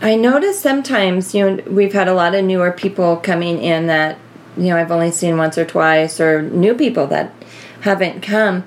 I 0.00 0.16
notice 0.16 0.60
sometimes 0.60 1.34
you 1.34 1.50
know 1.50 1.62
we've 1.64 1.92
had 1.92 2.08
a 2.08 2.14
lot 2.14 2.34
of 2.34 2.44
newer 2.44 2.72
people 2.72 3.16
coming 3.16 3.62
in 3.62 3.86
that 3.86 4.18
you 4.56 4.64
know 4.64 4.76
I've 4.76 4.90
only 4.90 5.10
seen 5.10 5.36
once 5.36 5.56
or 5.56 5.64
twice, 5.64 6.20
or 6.20 6.42
new 6.42 6.74
people 6.74 7.06
that 7.08 7.32
haven't 7.82 8.20
come, 8.22 8.64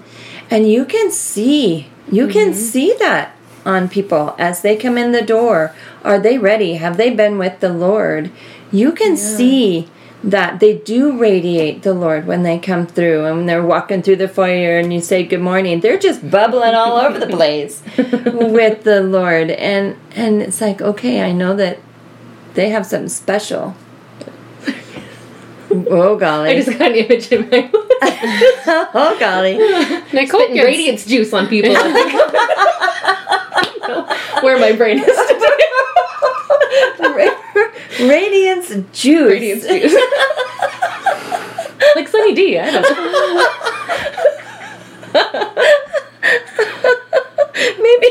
and 0.49 0.69
you 0.69 0.85
can 0.85 1.11
see 1.11 1.89
you 2.11 2.27
can 2.27 2.53
see 2.53 2.95
that 2.99 3.35
on 3.65 3.89
people 3.89 4.35
as 4.37 4.61
they 4.61 4.75
come 4.75 4.97
in 4.97 5.11
the 5.11 5.21
door. 5.21 5.73
Are 6.03 6.19
they 6.19 6.37
ready? 6.37 6.75
Have 6.75 6.97
they 6.97 7.09
been 7.09 7.37
with 7.37 7.59
the 7.59 7.73
Lord? 7.73 8.31
You 8.71 8.91
can 8.91 9.17
see 9.17 9.87
that 10.25 10.59
they 10.59 10.77
do 10.79 11.17
radiate 11.19 11.83
the 11.83 11.93
Lord 11.93 12.25
when 12.25 12.41
they 12.41 12.57
come 12.57 12.87
through 12.87 13.25
and 13.25 13.37
when 13.37 13.45
they're 13.45 13.63
walking 13.63 14.01
through 14.01 14.15
the 14.15 14.27
foyer 14.27 14.79
and 14.79 14.91
you 14.91 14.99
say 14.99 15.23
good 15.23 15.39
morning. 15.39 15.81
They're 15.81 15.99
just 15.99 16.29
bubbling 16.31 16.73
all 16.73 16.97
over 16.97 17.19
the 17.19 17.27
place 17.27 17.83
with 17.97 18.83
the 18.83 19.01
Lord. 19.01 19.51
And 19.51 19.95
and 20.15 20.41
it's 20.41 20.61
like, 20.61 20.81
okay, 20.81 21.21
I 21.21 21.31
know 21.31 21.55
that 21.55 21.77
they 22.55 22.69
have 22.69 22.85
something 22.85 23.09
special. 23.09 23.75
Oh 25.89 26.15
golly. 26.15 26.51
I 26.51 26.55
just 26.61 26.69
got 26.79 26.91
an 26.91 26.95
image 26.95 27.29
in 27.33 27.49
my 27.49 27.69
oh 27.73 29.17
golly. 29.19 29.57
Nicole 30.13 30.39
Spitting 30.39 30.55
gets, 30.55 30.65
radiance 30.65 31.05
juice 31.05 31.33
on 31.33 31.47
people. 31.47 31.73
Where 34.41 34.57
my 34.57 34.71
brain 34.71 34.99
is 34.99 35.05
today. 35.27 35.34
Radiance 37.99 38.69
juice. 38.93 39.31
Radiance 39.31 39.63
juice. 39.67 39.93
like 41.95 42.07
Sunny 42.07 42.33
D, 42.33 42.59
I 42.59 42.71
don't 42.71 42.83
know. 42.83 43.47
Maybe 47.55 48.07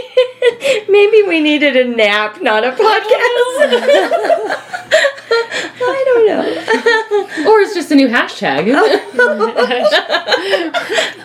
maybe 0.88 1.22
we 1.28 1.40
needed 1.40 1.76
a 1.76 1.84
nap, 1.84 2.40
not 2.40 2.64
a 2.64 2.70
podcast. 2.70 2.80
I 5.86 6.02
don't 6.06 6.26
know. 6.26 6.40
Or 7.50 7.60
it's 7.60 7.74
just 7.74 7.90
a 7.90 7.94
new 7.94 8.08
hashtag. 8.08 8.64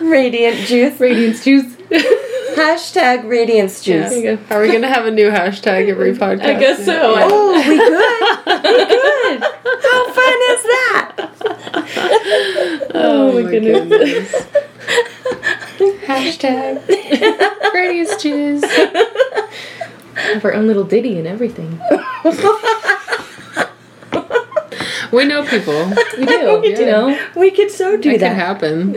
Radiant 0.00 0.56
juice. 0.66 1.00
Radiance 1.00 1.42
juice. 1.44 1.76
Hashtag 2.56 3.28
radiance 3.28 3.80
juice. 3.80 4.10
Go. 4.10 4.38
Are 4.50 4.60
we 4.60 4.70
gonna 4.72 4.88
have 4.88 5.06
a 5.06 5.10
new 5.10 5.30
hashtag 5.30 5.88
every 5.88 6.12
podcast? 6.12 6.42
I 6.42 6.54
guess 6.58 6.84
so. 6.84 6.92
Yeah. 6.92 7.28
Oh, 7.30 7.54
we 7.56 7.78
could. 7.78 7.92
We 8.64 8.84
could. 8.86 9.40
How 9.82 10.04
fun 10.12 10.38
is 10.50 10.62
that? 10.62 11.16
Oh, 13.40 13.44
my 13.44 13.50
my 13.50 13.58
goodness. 13.58 14.32
goodness. 14.32 14.46
Hashtag 16.06 16.86
Brady's 17.72 18.16
juice. 18.16 18.64
Have 20.14 20.44
our 20.44 20.52
own 20.54 20.66
little 20.66 20.84
ditty 20.84 21.18
and 21.18 21.26
everything. 21.26 21.80
We 25.12 25.24
know 25.24 25.44
people. 25.44 25.88
We 26.18 26.24
do. 26.24 26.60
We 26.62 26.68
You 26.78 26.86
know? 26.86 27.18
We 27.34 27.50
could 27.50 27.70
so 27.72 27.96
do 27.96 28.16
That 28.16 28.18
could 28.18 28.20
that. 28.20 28.36
happen. 28.36 28.94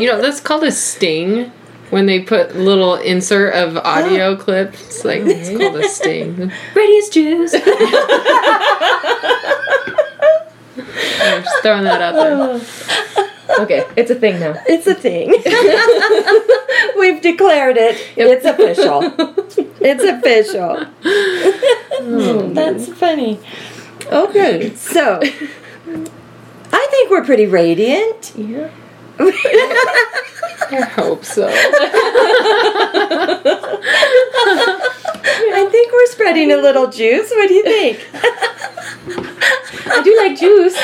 you 0.00 0.06
know, 0.06 0.22
that's 0.22 0.40
called 0.40 0.64
a 0.64 0.72
sting. 0.72 1.52
When 1.90 2.06
they 2.06 2.20
put 2.20 2.54
little 2.56 2.94
insert 2.96 3.54
of 3.54 3.76
audio 3.78 4.36
clips, 4.44 5.04
like 5.04 5.20
it's 5.24 5.48
called 5.50 5.76
a 5.76 5.88
sting. 5.88 6.50
Radiance 6.74 7.08
juice. 7.10 7.54
I'm 7.54 7.60
just 7.62 9.17
throwing 11.68 11.84
that 11.84 12.00
out 12.00 12.14
there. 12.14 12.60
Okay, 13.60 13.82
it's 13.96 14.10
a 14.10 14.14
thing 14.14 14.38
now. 14.38 14.54
It's 14.68 14.86
a 14.86 14.94
thing. 14.94 15.30
We've 16.98 17.20
declared 17.20 17.78
it. 17.78 17.96
It's 18.14 18.44
official. 18.44 19.02
It's 19.80 20.04
official. 20.04 20.86
Oh, 21.04 22.42
hmm. 22.42 22.52
That's 22.52 22.88
funny. 22.92 23.40
Okay, 24.06 24.74
so 24.74 25.18
I 25.22 26.86
think 26.90 27.10
we're 27.10 27.24
pretty 27.24 27.46
radiant. 27.46 28.34
Yeah. 28.36 28.70
I 29.18 30.80
hope 30.94 31.24
so. 31.24 31.48
I 35.50 35.68
think 35.70 35.92
we're 35.92 36.06
spreading 36.06 36.52
a 36.52 36.58
little 36.58 36.90
juice. 36.90 37.30
What 37.30 37.48
do 37.48 37.54
you 37.54 37.64
think? 37.64 38.06
I 39.90 40.02
do 40.02 40.16
like 40.18 40.38
juice. 40.38 40.76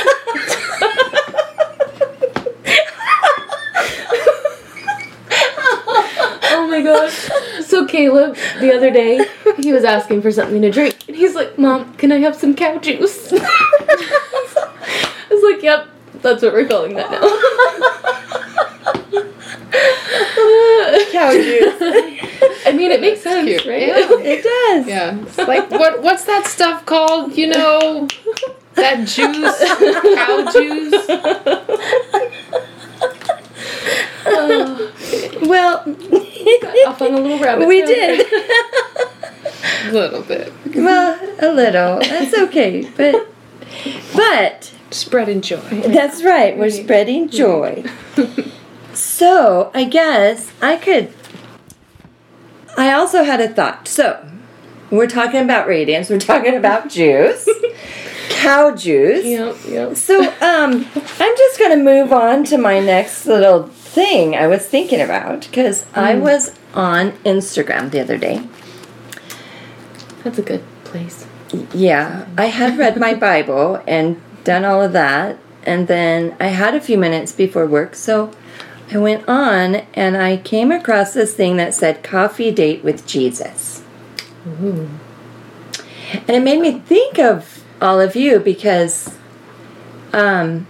My 6.75 6.83
gosh. 6.83 7.31
So 7.65 7.87
Caleb, 7.87 8.37
the 8.61 8.75
other 8.75 8.91
day, 8.91 9.25
he 9.59 9.73
was 9.73 9.85
asking 9.85 10.21
for 10.23 10.31
something 10.31 10.61
to 10.63 10.71
drink, 10.71 10.97
and 11.09 11.17
he's 11.17 11.35
like, 11.35 11.59
"Mom, 11.59 11.95
can 11.95 12.13
I 12.13 12.19
have 12.19 12.37
some 12.37 12.55
cow 12.55 12.79
juice?" 12.79 13.33
I 13.37 13.39
was 15.31 15.43
like, 15.43 15.63
"Yep, 15.63 15.89
that's 16.23 16.43
what 16.43 16.53
we're 16.53 16.69
calling 16.69 16.95
that 16.97 17.11
now." 17.11 17.21
Cow 21.11 21.33
juice. 21.33 21.75
I 22.67 22.73
mean, 22.73 22.91
it 22.91 23.01
makes 23.01 23.21
sense, 23.23 23.47
cute. 23.49 23.65
right? 23.67 23.89
Yeah. 23.89 24.09
It 24.11 24.43
does. 24.43 24.87
Yeah. 24.89 25.19
It's 25.23 25.39
like 25.39 25.71
what 25.71 26.03
what's 26.03 26.25
that 26.25 26.47
stuff 26.47 26.85
called? 26.87 27.37
You 27.37 27.49
know 27.49 28.09
that 28.75 29.07
juice? 29.07 29.59
Cow 30.15 30.45
juice? 30.53 31.07
Well, 35.45 35.77
Off 36.87 37.03
on 37.03 37.15
a 37.15 37.19
little 37.21 37.39
rabbit. 37.39 37.69
we 37.69 37.83
did. 37.83 38.27
A 39.87 39.93
little 39.93 40.23
bit. 40.23 40.53
Well, 40.75 41.19
a 41.41 41.53
little. 41.53 41.99
That's 42.01 42.35
okay. 42.35 42.91
But 42.97 43.29
but 44.15 44.73
Spreading 44.91 45.41
joy. 45.43 45.59
that's 45.87 46.23
right. 46.23 46.57
We're 46.57 46.71
spreading 46.71 47.29
joy. 47.29 47.85
So, 48.95 49.71
I 49.75 49.85
guess 49.85 50.51
I 50.63 50.77
could 50.77 51.13
I 52.77 52.93
also 52.93 53.25
had 53.25 53.41
a 53.41 53.49
thought. 53.49 53.87
So, 53.89 54.27
we're 54.91 55.07
talking 55.09 55.41
about 55.43 55.67
radiance, 55.69 56.09
we're 56.11 56.19
talking 56.19 56.57
about 56.57 56.89
juice. 56.99 57.49
Cow 58.31 58.75
juice. 58.75 59.25
Yep, 59.25 59.57
yep. 59.69 59.97
So, 59.97 60.23
um, 60.23 60.87
I'm 60.95 61.37
just 61.37 61.59
going 61.59 61.77
to 61.79 61.83
move 61.85 62.13
on 62.13 62.45
to 62.45 62.59
my 62.59 62.81
next 62.81 63.27
little 63.27 63.71
thing 63.95 64.35
I 64.35 64.49
was 64.49 64.67
thinking 64.67 65.01
about 65.01 65.43
because 65.43 65.87
I 65.95 66.17
was 66.17 66.59
on 66.75 67.13
Instagram 67.25 67.91
the 67.93 68.01
other 68.01 68.19
day. 68.19 68.47
That's 70.25 70.39
a 70.39 70.43
good 70.43 70.65
place. 70.83 71.27
Yeah, 71.73 72.27
I 72.37 72.47
had 72.47 72.77
read 72.77 72.99
my 72.99 73.15
Bible 73.29 73.83
and 73.87 74.21
done 74.43 74.65
all 74.65 74.83
of 74.83 74.93
that, 74.93 75.39
and 75.63 75.87
then 75.87 76.37
I 76.41 76.49
had 76.49 76.75
a 76.75 76.81
few 76.81 76.99
minutes 76.99 77.31
before 77.31 77.67
work, 77.67 77.95
so 77.95 78.33
I 78.93 78.99
went 78.99 79.29
on 79.29 79.77
and 79.95 80.17
I 80.17 80.37
came 80.37 80.71
across 80.73 81.15
this 81.15 81.35
thing 81.35 81.57
that 81.57 81.75
said 81.75 82.03
coffee 82.03 82.51
date 82.51 82.83
with 82.85 83.07
Jesus. 83.07 83.83
Ooh. 84.47 84.91
And 86.13 86.31
it 86.31 86.43
made 86.43 86.61
me 86.61 86.81
think 86.81 87.19
of 87.19 87.65
all 87.81 88.01
of 88.01 88.15
you 88.15 88.41
because 88.41 89.17
um, 90.13 90.67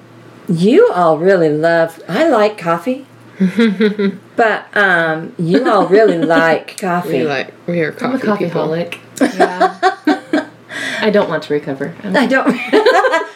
you 0.49 0.91
all 0.93 1.19
really 1.19 1.51
love, 1.51 2.03
I 2.09 2.29
like 2.29 2.57
coffee, 2.57 3.07
but 4.37 4.77
um, 4.77 5.35
you 5.39 5.69
all 5.69 5.87
really 5.89 6.19
like 6.19 6.77
coffee. 6.81 7.19
We 7.21 7.25
like 7.25 7.53
we 7.67 7.81
are 7.83 7.93
I'm 8.01 8.15
a 8.15 8.19
coffee 8.21 8.49
coffee 8.49 8.51
holic. 8.51 8.99
Yeah. 9.37 10.49
I 11.01 11.11
don't 11.11 11.29
want 11.29 11.43
to 11.45 11.53
recover. 11.55 11.95
I'm- 12.03 12.17
I 12.17 12.27
don't 12.27 12.49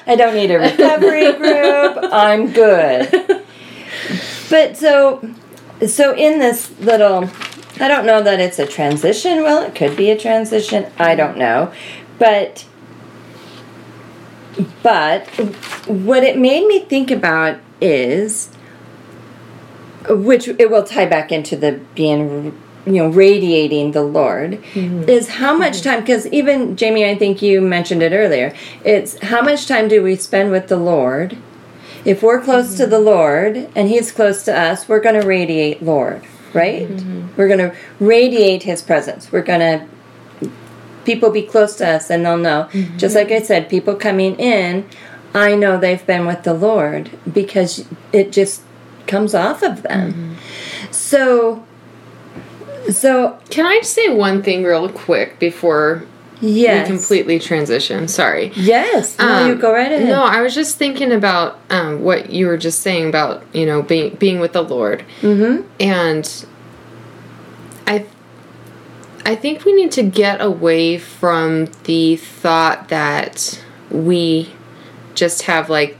I 0.06 0.14
don't 0.16 0.34
need 0.34 0.50
a 0.50 0.58
recovery 0.58 1.32
group. 1.32 1.98
I'm 2.12 2.52
good. 2.52 3.44
But 4.50 4.76
so 4.76 5.28
so 5.86 6.14
in 6.14 6.38
this 6.38 6.70
little 6.80 7.28
I 7.80 7.88
don't 7.88 8.06
know 8.06 8.22
that 8.22 8.40
it's 8.40 8.58
a 8.58 8.66
transition. 8.66 9.42
Well, 9.42 9.62
it 9.62 9.74
could 9.74 9.96
be 9.96 10.10
a 10.10 10.18
transition. 10.18 10.90
I 10.98 11.14
don't 11.14 11.36
know. 11.36 11.72
But 12.18 12.64
but 14.82 15.26
what 15.86 16.24
it 16.24 16.38
made 16.38 16.66
me 16.66 16.80
think 16.80 17.10
about 17.10 17.58
is 17.80 18.50
which 20.08 20.48
it 20.48 20.70
will 20.70 20.84
tie 20.84 21.06
back 21.06 21.32
into 21.32 21.56
the 21.56 21.80
being 21.94 22.58
you 22.86 22.92
know 22.92 23.08
radiating 23.08 23.92
the 23.92 24.02
lord 24.02 24.52
mm-hmm. 24.72 25.02
is 25.08 25.28
how 25.28 25.56
much 25.56 25.74
mm-hmm. 25.74 25.90
time 25.90 26.00
because 26.00 26.26
even 26.28 26.76
jamie 26.76 27.04
i 27.04 27.14
think 27.14 27.42
you 27.42 27.60
mentioned 27.60 28.02
it 28.02 28.12
earlier 28.12 28.54
it's 28.84 29.18
how 29.24 29.42
much 29.42 29.66
time 29.66 29.88
do 29.88 30.02
we 30.02 30.16
spend 30.16 30.50
with 30.50 30.68
the 30.68 30.76
lord? 30.76 31.36
If 32.04 32.22
we're 32.22 32.40
close 32.40 32.76
to 32.76 32.84
mm-hmm. 32.84 32.90
the 32.90 32.98
lord 33.00 33.70
and 33.74 33.88
he's 33.88 34.12
close 34.12 34.44
to 34.44 34.58
us 34.58 34.88
we're 34.88 35.00
going 35.00 35.20
to 35.20 35.26
radiate 35.26 35.82
lord 35.82 36.24
right? 36.54 36.88
We're 37.36 37.48
going 37.48 37.70
to 37.70 37.76
radiate 38.00 38.62
his 38.62 38.82
presence. 38.82 39.30
We're 39.30 39.42
going 39.42 39.60
to 39.60 40.50
people 41.04 41.30
be 41.30 41.42
close 41.42 41.76
to 41.76 41.88
us 41.88 42.10
and 42.10 42.24
they'll 42.24 42.36
know. 42.36 42.68
Just 42.96 43.14
like 43.14 43.30
i 43.30 43.40
said 43.40 43.70
people 43.70 43.94
coming 43.94 44.36
in 44.36 44.86
i 45.34 45.54
know 45.54 45.78
they've 45.78 46.06
been 46.06 46.26
with 46.26 46.42
the 46.42 46.54
lord 46.54 47.10
because 47.32 47.86
it 48.12 48.32
just 48.32 48.62
comes 49.08 49.34
off 49.34 49.62
of 49.62 49.82
them. 49.82 50.36
So 50.90 51.64
so 52.90 53.38
Can 53.50 53.66
I 53.66 53.80
say 53.82 54.08
one 54.08 54.42
thing 54.42 54.64
real 54.64 54.88
quick 54.88 55.38
before 55.38 56.04
yes. 56.40 56.88
we 56.88 56.96
completely 56.96 57.38
transition? 57.38 58.08
Sorry. 58.08 58.52
yes. 58.54 59.18
No 59.18 59.46
you 59.46 59.52
Um, 59.54 59.58
go 59.58 59.72
right 59.72 59.92
ahead. 59.92 60.08
No, 60.08 60.22
I 60.22 60.40
was 60.40 60.54
just 60.54 60.76
thinking 60.76 61.12
about 61.12 61.58
um, 61.70 62.02
what 62.02 62.30
you 62.30 62.46
were 62.46 62.56
just 62.56 62.80
saying 62.80 63.08
about 63.08 63.44
you 63.52 63.66
know 63.66 63.82
being 63.82 64.14
being 64.16 64.40
with 64.40 64.52
the 64.52 64.62
Lord, 64.62 65.04
mm-hmm. 65.20 65.66
And 65.80 66.46
I 67.86 68.06
I 69.24 69.34
think 69.34 69.64
we 69.64 69.72
need 69.74 69.92
to 69.92 70.02
get 70.02 70.40
away 70.40 70.98
from 70.98 71.66
the 71.84 72.16
thought 72.16 72.88
that 72.88 73.62
we 73.90 74.52
just 75.14 75.42
have 75.42 75.68
like 75.68 75.96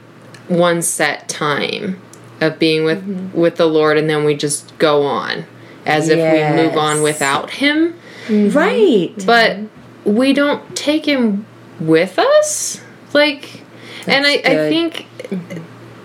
one 0.49 0.81
set 0.81 1.29
time 1.29 2.01
of 2.41 2.59
being 2.59 2.85
with 2.85 3.01
mm-hmm. 3.01 3.39
with 3.39 3.57
the 3.57 3.67
Lord, 3.67 3.99
and 3.99 4.09
then 4.09 4.25
we 4.25 4.35
just 4.35 4.77
go 4.79 5.05
on 5.05 5.45
as 5.87 6.09
if 6.09 6.17
we 6.19 6.63
move 6.63 6.77
on 6.77 7.03
without 7.03 7.51
Him. 7.51 7.95
Mm-hmm. 8.27 8.57
Right. 8.57 9.15
Mm-hmm. 9.17 9.27
But 9.27 9.59
we 10.05 10.33
don't 10.33 10.77
take 10.77 11.05
him 11.07 11.47
with 11.81 12.19
us. 12.19 12.83
Like 13.13 13.63
and 14.07 14.27
I, 14.27 14.35
I 14.35 14.55
think 14.71 15.07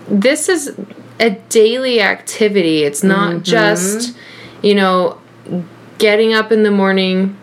this 0.08 0.48
is 0.48 0.76
a 1.18 1.30
daily 1.30 2.00
activity. 2.00 2.82
It's 2.82 3.02
not 3.02 3.42
just, 3.42 4.16
you 4.62 4.74
know, 4.74 5.20
getting 5.98 6.34
up 6.34 6.52
in 6.52 6.64
the 6.64 6.70
morning, 6.70 7.38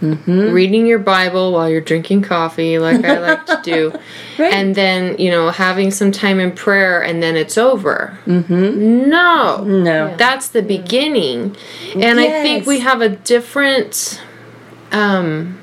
Mm-hmm. 0.00 0.52
reading 0.52 0.84
your 0.86 0.98
Bible 0.98 1.52
while 1.52 1.70
you're 1.70 1.80
drinking 1.80 2.20
coffee, 2.20 2.78
like 2.78 3.02
I 3.02 3.18
like 3.18 3.46
to 3.46 3.60
do, 3.62 3.92
Right. 4.38 4.52
and 4.52 4.74
then, 4.74 5.16
you 5.18 5.30
know, 5.30 5.48
having 5.48 5.90
some 5.90 6.12
time 6.12 6.38
in 6.38 6.52
prayer 6.52 7.02
and 7.02 7.22
then 7.22 7.34
it's 7.34 7.56
over. 7.56 8.18
Mm-hmm. 8.26 9.08
No. 9.08 9.64
No. 9.64 10.14
That's 10.16 10.48
the 10.48 10.60
beginning. 10.60 11.56
And 11.94 12.20
I 12.20 12.42
think 12.42 12.66
we 12.66 12.80
have 12.80 13.00
a 13.00 13.08
different 13.08 14.20
um, 14.92 15.58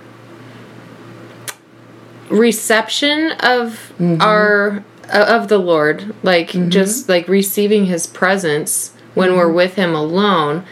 reception 2.30 3.32
of 3.40 3.94
mm-hmm. 4.00 4.22
our 4.22 4.84
uh, 5.12 5.26
of 5.28 5.48
the 5.48 5.58
Lord, 5.58 6.16
like 6.24 6.50
mm-hmm. 6.52 6.70
just 6.70 7.10
like 7.10 7.28
receiving 7.28 7.86
his 7.86 8.08
presence 8.08 8.94
when 9.14 9.36
we're 9.36 9.52
with 9.52 9.76
him 9.76 9.94
alone 9.94 10.66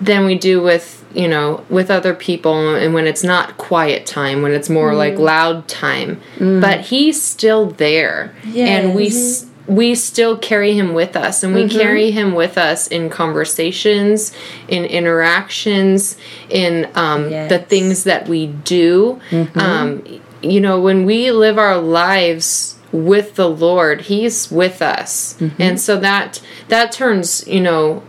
than 0.00 0.24
we 0.24 0.36
do 0.36 0.62
with 0.62 0.99
you 1.14 1.28
know 1.28 1.64
with 1.68 1.90
other 1.90 2.14
people 2.14 2.74
and 2.74 2.94
when 2.94 3.06
it's 3.06 3.24
not 3.24 3.56
quiet 3.56 4.06
time 4.06 4.42
when 4.42 4.52
it's 4.52 4.70
more 4.70 4.94
like 4.94 5.14
mm. 5.14 5.20
loud 5.20 5.68
time. 5.68 6.20
Mm. 6.36 6.60
But 6.60 6.80
he's 6.82 7.20
still 7.20 7.66
there. 7.70 8.34
And 8.80 8.94
we 8.94 9.08
s- 9.08 9.46
we 9.66 9.94
still 9.94 10.36
carry 10.36 10.74
him 10.74 10.94
with 10.94 11.16
us 11.16 11.44
and 11.44 11.54
we 11.54 11.64
mm-hmm. 11.64 11.78
carry 11.78 12.10
him 12.10 12.34
with 12.34 12.58
us 12.58 12.88
in 12.88 13.08
conversations 13.08 14.32
in 14.68 14.84
interactions 14.84 16.16
in 16.48 16.90
um, 16.96 17.30
the 17.30 17.64
things 17.68 18.04
that 18.04 18.28
we 18.28 18.48
do. 18.48 19.20
Mm-hmm. 19.30 19.58
Um, 19.58 20.20
you 20.42 20.60
know 20.60 20.80
when 20.80 21.04
we 21.04 21.30
live 21.30 21.58
our 21.58 21.78
lives 21.78 22.76
with 22.92 23.36
the 23.36 23.48
lord 23.48 24.02
he's 24.02 24.50
with 24.50 24.82
us. 24.82 25.34
Mm-hmm. 25.34 25.62
And 25.62 25.80
so 25.80 25.98
that 25.98 26.42
that 26.68 26.90
turns 26.92 27.46
you 27.46 27.60
know 27.60 28.02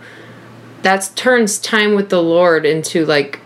that 0.84 1.10
turns 1.15 1.58
time 1.60 1.96
with 1.96 2.10
the 2.10 2.22
Lord 2.22 2.65
into 2.65 3.06
like 3.06 3.39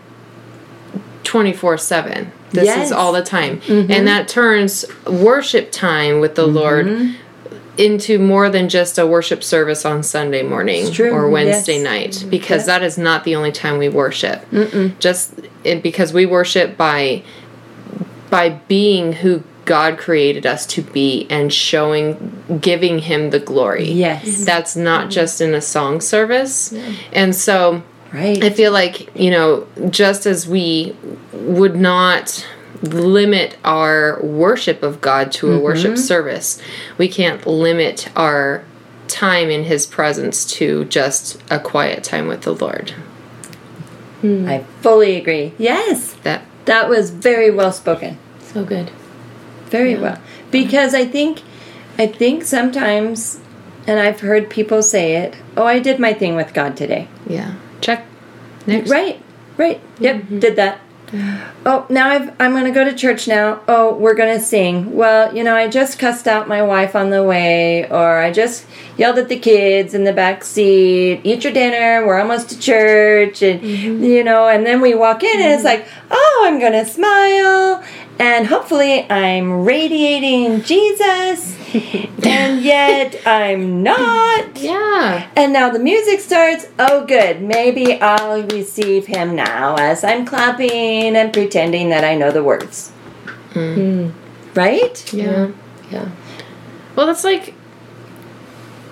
24 1.24 1.78
7. 1.78 2.32
This 2.52 2.64
Yes. 2.66 2.86
is 2.86 2.92
all 2.92 3.12
the 3.12 3.22
time. 3.22 3.60
And 3.68 4.06
that 4.06 4.28
turns 4.28 4.84
worship 5.06 5.70
time 5.72 6.20
with 6.20 6.34
the 6.36 6.46
Lord 6.46 7.10
into 7.76 8.18
more 8.18 8.48
than 8.48 8.68
just 8.70 8.98
a 8.98 9.06
worship 9.06 9.44
service 9.44 9.84
on 9.84 10.02
Sunday 10.02 10.42
morning 10.42 10.86
or 11.12 11.28
Wednesday 11.28 11.74
Yes. 11.82 11.84
night 12.22 12.24
because 12.30 12.64
that 12.66 12.82
is 12.82 12.96
not 12.96 13.24
the 13.24 13.34
only 13.34 13.52
time 13.52 13.76
we 13.76 13.88
worship. 13.88 14.46
Just 14.98 15.34
it, 15.64 15.82
because 15.82 16.12
we 16.12 16.24
worship 16.24 16.76
by 16.76 17.22
by 18.30 18.48
being 18.66 19.12
who 19.14 19.42
God 19.66 19.98
created 19.98 20.46
us 20.46 20.64
to 20.66 20.82
be 20.82 21.26
and 21.28 21.52
showing 21.52 22.58
giving 22.62 23.00
him 23.00 23.30
the 23.30 23.40
glory. 23.40 23.90
Yes. 23.90 24.24
Mm-hmm. 24.24 24.44
That's 24.44 24.76
not 24.76 25.02
mm-hmm. 25.02 25.10
just 25.10 25.40
in 25.40 25.54
a 25.54 25.60
song 25.60 26.00
service. 26.00 26.72
And 27.12 27.34
so 27.34 27.82
Right. 28.12 28.42
I 28.42 28.50
feel 28.50 28.72
like, 28.72 29.14
you 29.14 29.30
know, 29.30 29.66
just 29.90 30.26
as 30.26 30.46
we 30.46 30.96
would 31.32 31.76
not 31.76 32.46
limit 32.82 33.58
our 33.64 34.22
worship 34.22 34.82
of 34.82 35.00
God 35.00 35.32
to 35.32 35.48
a 35.48 35.54
mm-hmm. 35.54 35.64
worship 35.64 35.98
service, 35.98 36.60
we 36.98 37.08
can't 37.08 37.46
limit 37.46 38.08
our 38.16 38.64
time 39.08 39.50
in 39.50 39.64
his 39.64 39.86
presence 39.86 40.44
to 40.44 40.84
just 40.86 41.42
a 41.50 41.58
quiet 41.58 42.04
time 42.04 42.26
with 42.26 42.42
the 42.42 42.54
Lord. 42.54 42.90
Hmm. 44.20 44.48
I 44.48 44.64
fully 44.80 45.16
agree. 45.16 45.52
Yes. 45.58 46.14
That 46.22 46.42
That 46.64 46.88
was 46.88 47.10
very 47.10 47.50
well 47.50 47.72
spoken. 47.72 48.18
So 48.40 48.64
good. 48.64 48.90
Very 49.66 49.96
well. 49.96 50.18
Because 50.50 50.94
I 50.94 51.04
think 51.04 51.42
I 51.98 52.06
think 52.06 52.44
sometimes 52.44 53.40
and 53.86 54.00
I've 54.00 54.20
heard 54.20 54.50
people 54.50 54.82
say 54.82 55.16
it, 55.16 55.36
"Oh, 55.56 55.64
I 55.64 55.78
did 55.78 55.98
my 55.98 56.12
thing 56.12 56.36
with 56.36 56.52
God 56.54 56.76
today." 56.76 57.08
yeah. 57.26 57.54
Check. 57.80 58.06
Next. 58.66 58.90
Right. 58.90 59.22
Right. 59.56 59.80
Yep, 60.00 60.16
mm-hmm. 60.16 60.38
did 60.38 60.56
that. 60.56 60.80
Oh, 61.64 61.86
now 61.88 62.08
I've, 62.08 62.34
I'm 62.40 62.52
going 62.52 62.64
to 62.64 62.72
go 62.72 62.84
to 62.84 62.92
church 62.92 63.28
now. 63.28 63.62
Oh, 63.68 63.94
we're 63.94 64.14
going 64.14 64.36
to 64.36 64.44
sing. 64.44 64.94
Well, 64.94 65.34
you 65.34 65.44
know, 65.44 65.54
I 65.54 65.68
just 65.68 65.98
cussed 65.98 66.26
out 66.26 66.48
my 66.48 66.62
wife 66.62 66.96
on 66.96 67.10
the 67.10 67.22
way, 67.22 67.88
or 67.88 68.18
I 68.18 68.32
just 68.32 68.66
yelled 68.96 69.18
at 69.18 69.28
the 69.28 69.38
kids 69.38 69.94
in 69.94 70.04
the 70.04 70.12
back 70.12 70.42
seat. 70.42 71.20
Eat 71.22 71.44
your 71.44 71.52
dinner. 71.52 72.04
We're 72.06 72.18
almost 72.18 72.50
to 72.50 72.58
church, 72.58 73.40
and 73.42 73.60
mm-hmm. 73.60 74.02
you 74.02 74.24
know, 74.24 74.48
and 74.48 74.66
then 74.66 74.80
we 74.80 74.94
walk 74.94 75.22
in, 75.22 75.40
and 75.40 75.52
it's 75.52 75.64
mm-hmm. 75.64 75.80
like, 75.80 75.88
oh, 76.10 76.44
I'm 76.46 76.58
going 76.58 76.72
to 76.72 76.84
smile, 76.84 77.84
and 78.18 78.46
hopefully 78.46 79.08
I'm 79.10 79.64
radiating 79.64 80.62
Jesus, 80.62 81.56
and 82.24 82.62
yet 82.62 83.20
I'm 83.26 83.82
not. 83.82 84.58
Yeah. 84.58 85.28
And 85.36 85.52
now 85.52 85.70
the 85.70 85.78
music 85.78 86.20
starts. 86.20 86.66
Oh, 86.78 87.04
good. 87.04 87.42
Maybe 87.42 88.00
I'll 88.00 88.42
receive 88.44 89.06
him 89.06 89.36
now 89.36 89.76
as 89.76 90.02
I'm 90.02 90.24
clapping 90.24 91.16
and 91.16 91.32
pretending 91.32 91.90
that 91.90 92.04
I 92.04 92.14
know 92.14 92.30
the 92.30 92.42
words. 92.42 92.92
Mm. 93.52 93.74
Hmm. 94.10 94.58
Right? 94.58 95.12
Yeah. 95.12 95.52
Yeah. 95.90 96.10
Well, 96.94 97.06
that's 97.06 97.24
like, 97.24 97.54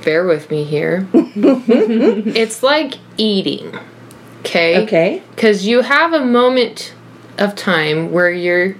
bear 0.04 0.26
with 0.26 0.50
me 0.50 0.64
here. 0.64 1.08
it's 1.14 2.62
like 2.62 2.94
eating, 3.16 3.74
okay? 4.40 4.82
Okay. 4.82 5.22
Because 5.34 5.66
you 5.66 5.80
have 5.80 6.12
a 6.12 6.24
moment 6.24 6.94
of 7.38 7.56
time 7.56 8.12
where 8.12 8.30
you're 8.30 8.76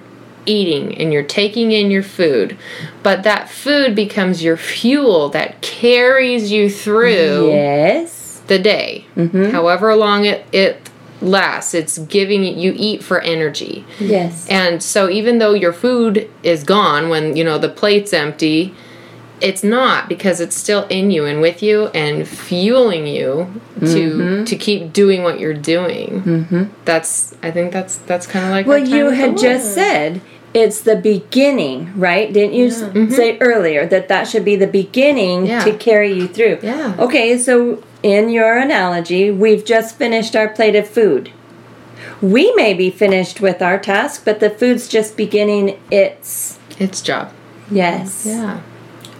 eating 0.46 0.96
and 0.98 1.12
you're 1.12 1.22
taking 1.22 1.72
in 1.72 1.90
your 1.90 2.02
food, 2.02 2.57
but 3.02 3.22
that 3.22 3.48
food 3.48 3.94
becomes 3.94 4.42
your 4.42 4.57
fuel 4.57 5.28
that 5.30 5.61
carries 5.61 6.50
you 6.52 6.68
through 6.70 7.50
Yes. 7.50 8.42
the 8.46 8.59
day. 8.59 9.07
However 9.16 9.94
long 9.96 10.24
it, 10.24 10.46
it 10.52 10.90
lasts, 11.20 11.74
it's 11.74 11.98
giving 11.98 12.44
you 12.44 12.74
eat 12.76 13.02
for 13.02 13.20
energy. 13.20 13.85
Yes. 13.98 14.46
And 14.48 14.83
so 14.83 15.09
even 15.09 15.38
though 15.38 15.54
your 15.54 15.72
food 15.72 16.30
is 16.42 16.64
gone 16.64 17.09
when, 17.09 17.37
you 17.37 17.44
know, 17.44 17.59
the 17.59 17.68
plate's 17.70 18.12
empty, 18.12 18.74
it's 19.40 19.64
not 19.64 20.09
because 20.09 20.40
it's 20.40 20.57
still 20.57 20.87
in 20.88 21.11
you 21.11 21.24
and 21.26 21.40
with 21.40 21.62
you 21.62 21.88
and 21.88 22.26
fueling 22.26 23.07
you 23.07 23.61
to 23.80 24.44
to 24.44 24.57
keep 24.57 24.92
doing 24.92 25.22
what 25.22 25.38
you're 25.40 25.52
doing. 25.52 26.22
Mm-hmm. 26.22 26.64
That's 26.85 27.35
I 27.42 27.50
think 27.50 27.72
that's 27.72 27.96
that's 27.96 28.26
kind 28.26 28.44
of 28.44 28.50
like 28.52 28.66
Well, 28.66 28.78
you 28.78 29.11
had 29.11 29.37
just 29.37 29.74
said 29.74 30.20
it's 30.55 30.81
the 30.83 30.97
beginning, 30.97 31.93
right? 31.99 32.33
Didn't 32.33 32.55
you 32.55 32.67
s 32.69 32.81
mm-hmm. 32.81 33.12
say 33.12 33.37
earlier 33.40 33.87
that 33.87 34.09
that 34.09 34.29
should 34.29 34.45
be 34.45 34.57
the 34.57 34.69
beginning 34.69 35.47
Yeah. 35.47 35.64
to 35.64 35.73
carry 35.77 36.12
you 36.12 36.27
through? 36.29 36.59
Yeah. 36.62 36.95
Okay, 36.99 37.37
so 37.38 37.83
in 38.03 38.31
your 38.31 38.57
analogy, 38.57 39.31
we've 39.31 39.64
just 39.64 39.97
finished 39.99 40.35
our 40.37 40.49
plate 40.49 40.77
of 40.77 40.87
food. 40.88 41.31
We 42.23 42.55
may 42.55 42.73
be 42.75 42.88
finished 42.90 43.40
with 43.40 43.61
our 43.61 43.79
task, 43.79 44.25
but 44.25 44.38
the 44.40 44.51
food's 44.51 44.87
just 44.88 45.17
beginning 45.17 45.79
its 45.90 46.59
its 46.79 47.03
job. 47.03 47.33
yes. 47.71 48.25
Yeah. 48.27 48.61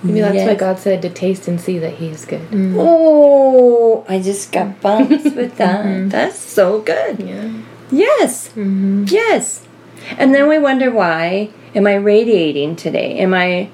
Maybe 0.03 0.21
that's 0.21 0.47
why 0.47 0.55
God 0.55 0.79
said 0.79 1.01
to 1.03 1.09
taste 1.09 1.49
and 1.49 1.59
see 1.59 1.79
that 1.79 1.95
He 1.95 2.09
is 2.09 2.27
good. 2.27 2.47
Mm. 2.51 2.77
Oh, 2.79 4.05
I 4.07 4.21
just 4.21 4.53
got 4.53 4.79
bumps 4.85 5.25
with 5.25 5.57
that. 5.57 5.85
Mm-hmm. 5.87 6.09
That's 6.11 6.39
so 6.39 6.81
good. 6.83 7.21
Yeah. 7.21 7.51
Yes. 7.91 8.49
Mm-hmm. 8.49 9.05
Yes. 9.09 9.64
And 10.11 10.35
then 10.35 10.49
we 10.49 10.59
wonder 10.59 10.91
why 10.91 11.51
am 11.75 11.87
I 11.87 11.95
radiating 11.95 12.77
today? 12.77 13.19
Am 13.19 13.35
I 13.35 13.71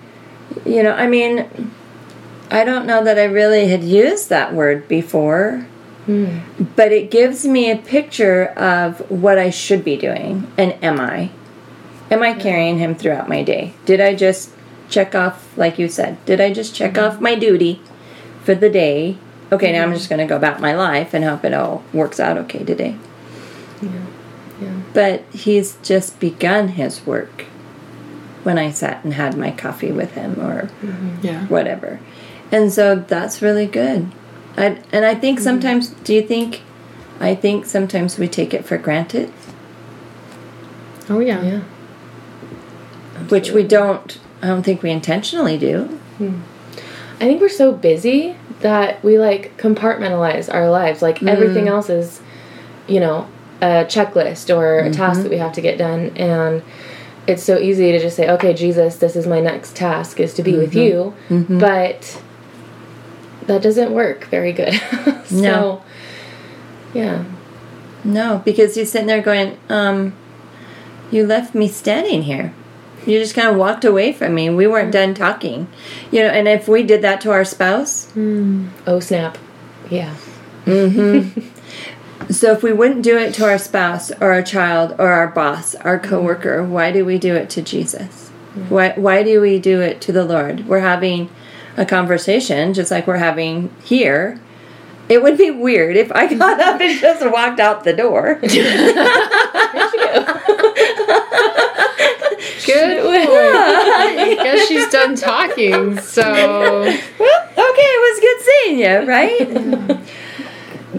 you 0.64 0.82
know, 0.82 0.92
I 0.92 1.06
mean 1.06 1.72
I 2.50 2.64
don't 2.64 2.86
know 2.86 3.04
that 3.04 3.18
I 3.18 3.24
really 3.24 3.68
had 3.68 3.84
used 3.84 4.28
that 4.28 4.54
word 4.54 4.88
before. 4.88 5.66
Hmm. 6.06 6.38
But 6.76 6.92
it 6.92 7.10
gives 7.10 7.46
me 7.46 7.70
a 7.70 7.76
picture 7.76 8.46
of 8.46 9.10
what 9.10 9.38
I 9.38 9.50
should 9.50 9.84
be 9.84 9.96
doing 9.96 10.50
and 10.56 10.72
am 10.82 10.98
I? 10.98 11.30
Am 12.10 12.22
I 12.22 12.32
carrying 12.34 12.78
him 12.78 12.94
throughout 12.94 13.28
my 13.28 13.42
day? 13.42 13.74
Did 13.84 14.00
I 14.00 14.14
just 14.14 14.50
check 14.88 15.14
off 15.14 15.56
like 15.56 15.78
you 15.78 15.88
said? 15.88 16.24
Did 16.24 16.40
I 16.40 16.52
just 16.52 16.74
check 16.74 16.98
off 16.98 17.20
my 17.20 17.34
duty 17.34 17.80
for 18.42 18.54
the 18.54 18.70
day? 18.70 19.16
Okay, 19.52 19.72
now 19.72 19.82
I'm 19.82 19.90
hmm. 19.90 19.96
just 19.96 20.08
going 20.08 20.20
to 20.20 20.26
go 20.26 20.36
about 20.36 20.60
my 20.60 20.74
life 20.74 21.14
and 21.14 21.24
hope 21.24 21.44
it 21.44 21.54
all 21.54 21.84
works 21.92 22.18
out 22.18 22.38
okay 22.38 22.64
today. 22.64 22.96
Yeah. 23.82 24.06
But 24.92 25.22
he's 25.32 25.76
just 25.82 26.20
begun 26.20 26.68
his 26.68 27.06
work 27.06 27.42
when 28.42 28.58
I 28.58 28.70
sat 28.70 29.04
and 29.04 29.14
had 29.14 29.36
my 29.36 29.50
coffee 29.50 29.92
with 29.92 30.12
him 30.12 30.40
or 30.40 30.62
mm-hmm. 30.82 31.16
Yeah. 31.22 31.46
whatever. 31.46 32.00
And 32.50 32.72
so 32.72 32.96
that's 32.96 33.42
really 33.42 33.66
good. 33.66 34.10
I, 34.56 34.80
and 34.92 35.04
I 35.04 35.14
think 35.14 35.38
mm-hmm. 35.38 35.44
sometimes, 35.44 35.90
do 35.90 36.14
you 36.14 36.22
think, 36.22 36.62
I 37.20 37.34
think 37.34 37.66
sometimes 37.66 38.18
we 38.18 38.28
take 38.28 38.54
it 38.54 38.64
for 38.64 38.78
granted, 38.78 39.32
Oh 41.08 41.18
yeah. 41.18 41.42
Yeah. 41.42 41.60
which 43.28 43.50
we 43.50 43.64
don't, 43.64 44.18
I 44.40 44.46
don't 44.46 44.62
think 44.62 44.82
we 44.82 44.90
intentionally 44.90 45.58
do. 45.58 45.84
Hmm. 46.18 46.40
I 47.16 47.24
think 47.24 47.40
we're 47.40 47.48
so 47.48 47.72
busy 47.72 48.36
that 48.60 49.02
we 49.04 49.18
like 49.18 49.56
compartmentalize 49.58 50.52
our 50.52 50.70
lives. 50.70 51.02
Like 51.02 51.22
everything 51.22 51.64
mm. 51.64 51.70
else 51.70 51.90
is, 51.90 52.22
you 52.88 53.00
know, 53.00 53.28
a 53.60 53.84
checklist 53.84 54.54
or 54.54 54.80
a 54.80 54.82
mm-hmm. 54.84 54.92
task 54.92 55.22
that 55.22 55.30
we 55.30 55.38
have 55.38 55.52
to 55.52 55.60
get 55.60 55.78
done. 55.78 56.16
And 56.16 56.62
it's 57.26 57.42
so 57.42 57.58
easy 57.58 57.92
to 57.92 57.98
just 57.98 58.16
say, 58.16 58.28
okay, 58.30 58.54
Jesus, 58.54 58.96
this 58.96 59.16
is 59.16 59.26
my 59.26 59.40
next 59.40 59.76
task 59.76 60.20
is 60.20 60.34
to 60.34 60.42
be 60.42 60.56
with 60.56 60.70
mm-hmm. 60.70 60.78
you. 60.78 61.14
Mm-hmm. 61.28 61.58
But 61.58 62.22
that 63.46 63.62
doesn't 63.62 63.92
work 63.92 64.24
very 64.26 64.52
good. 64.52 64.74
so, 65.24 65.36
No. 65.36 65.82
yeah. 66.94 67.24
No, 68.02 68.40
because 68.44 68.76
you're 68.76 68.86
sitting 68.86 69.08
there 69.08 69.20
going, 69.20 69.58
um, 69.68 70.14
you 71.10 71.26
left 71.26 71.54
me 71.54 71.68
standing 71.68 72.22
here. 72.22 72.54
You 73.06 73.18
just 73.18 73.34
kind 73.34 73.48
of 73.48 73.56
walked 73.56 73.84
away 73.84 74.12
from 74.12 74.34
me. 74.34 74.50
We 74.50 74.66
weren't 74.66 74.92
done 74.92 75.14
talking. 75.14 75.68
You 76.10 76.22
know, 76.22 76.28
and 76.28 76.46
if 76.48 76.68
we 76.68 76.82
did 76.82 77.02
that 77.02 77.20
to 77.22 77.30
our 77.30 77.44
spouse, 77.44 78.10
mm. 78.12 78.68
Oh 78.86 79.00
snap. 79.00 79.38
Yeah. 79.90 80.14
so 82.30 82.52
if 82.52 82.62
we 82.62 82.72
wouldn't 82.72 83.02
do 83.02 83.16
it 83.18 83.34
to 83.34 83.44
our 83.44 83.58
spouse 83.58 84.10
or 84.12 84.32
our 84.32 84.42
child 84.42 84.94
or 84.98 85.08
our 85.08 85.28
boss, 85.28 85.74
our 85.76 85.98
mm-hmm. 85.98 86.08
coworker, 86.08 86.62
why 86.64 86.92
do 86.92 87.04
we 87.04 87.18
do 87.18 87.34
it 87.34 87.50
to 87.50 87.62
Jesus? 87.62 88.28
Why 88.68 88.92
why 88.96 89.22
do 89.22 89.40
we 89.40 89.58
do 89.58 89.80
it 89.80 90.00
to 90.02 90.12
the 90.12 90.24
Lord? 90.24 90.66
We're 90.66 90.80
having 90.80 91.30
a 91.76 91.86
conversation 91.86 92.74
just 92.74 92.90
like 92.90 93.06
we're 93.06 93.16
having 93.16 93.74
here. 93.82 94.40
It 95.08 95.22
would 95.22 95.38
be 95.38 95.50
weird 95.50 95.96
if 95.96 96.12
I 96.12 96.32
got 96.32 96.60
up 96.60 96.80
and 96.80 97.00
just 97.00 97.24
walked 97.30 97.60
out 97.60 97.84
the 97.84 97.92
door. 97.92 98.38
Good 102.66 103.02
point. 103.02 103.28
I 103.28 104.36
guess 104.42 104.68
she's 104.68 104.88
done 104.90 105.16
talking, 105.16 105.98
so 105.98 106.22
Well, 106.22 107.42
okay, 107.42 107.88
it 107.88 108.00
was 108.06 108.20
good 108.20 108.40
seeing 108.46 108.78
you, 108.78 109.06
right? 109.08 110.00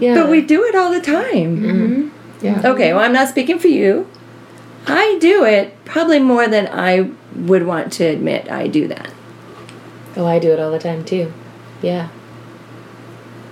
Yeah. 0.02 0.14
but 0.14 0.28
we 0.28 0.40
do 0.40 0.64
it 0.64 0.74
all 0.74 0.90
the 0.90 1.00
time. 1.00 2.10
yeah. 2.40 2.60
Okay, 2.64 2.92
well, 2.92 3.04
I'm 3.04 3.12
not 3.12 3.28
speaking 3.28 3.58
for 3.60 3.68
you. 3.68 4.08
I 4.86 5.16
do 5.20 5.44
it 5.44 5.76
probably 5.84 6.18
more 6.18 6.48
than 6.48 6.66
I 6.66 7.10
would 7.36 7.64
want 7.64 7.92
to 7.94 8.04
admit 8.04 8.50
I 8.50 8.66
do 8.66 8.88
that. 8.88 9.12
Oh, 10.16 10.26
I 10.26 10.40
do 10.40 10.50
it 10.52 10.58
all 10.58 10.72
the 10.72 10.80
time 10.80 11.04
too. 11.04 11.32
Yeah. 11.80 12.08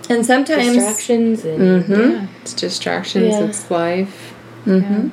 And 0.09 0.27
sometimes. 0.27 0.75
Distractions 0.75 1.45
and 1.45 1.85
hmm 1.85 1.93
Yeah, 1.93 2.27
it's 2.43 2.53
distractions. 2.53 3.29
Yeah. 3.33 3.45
It's 3.45 3.71
life. 3.71 4.33
hmm 4.65 5.11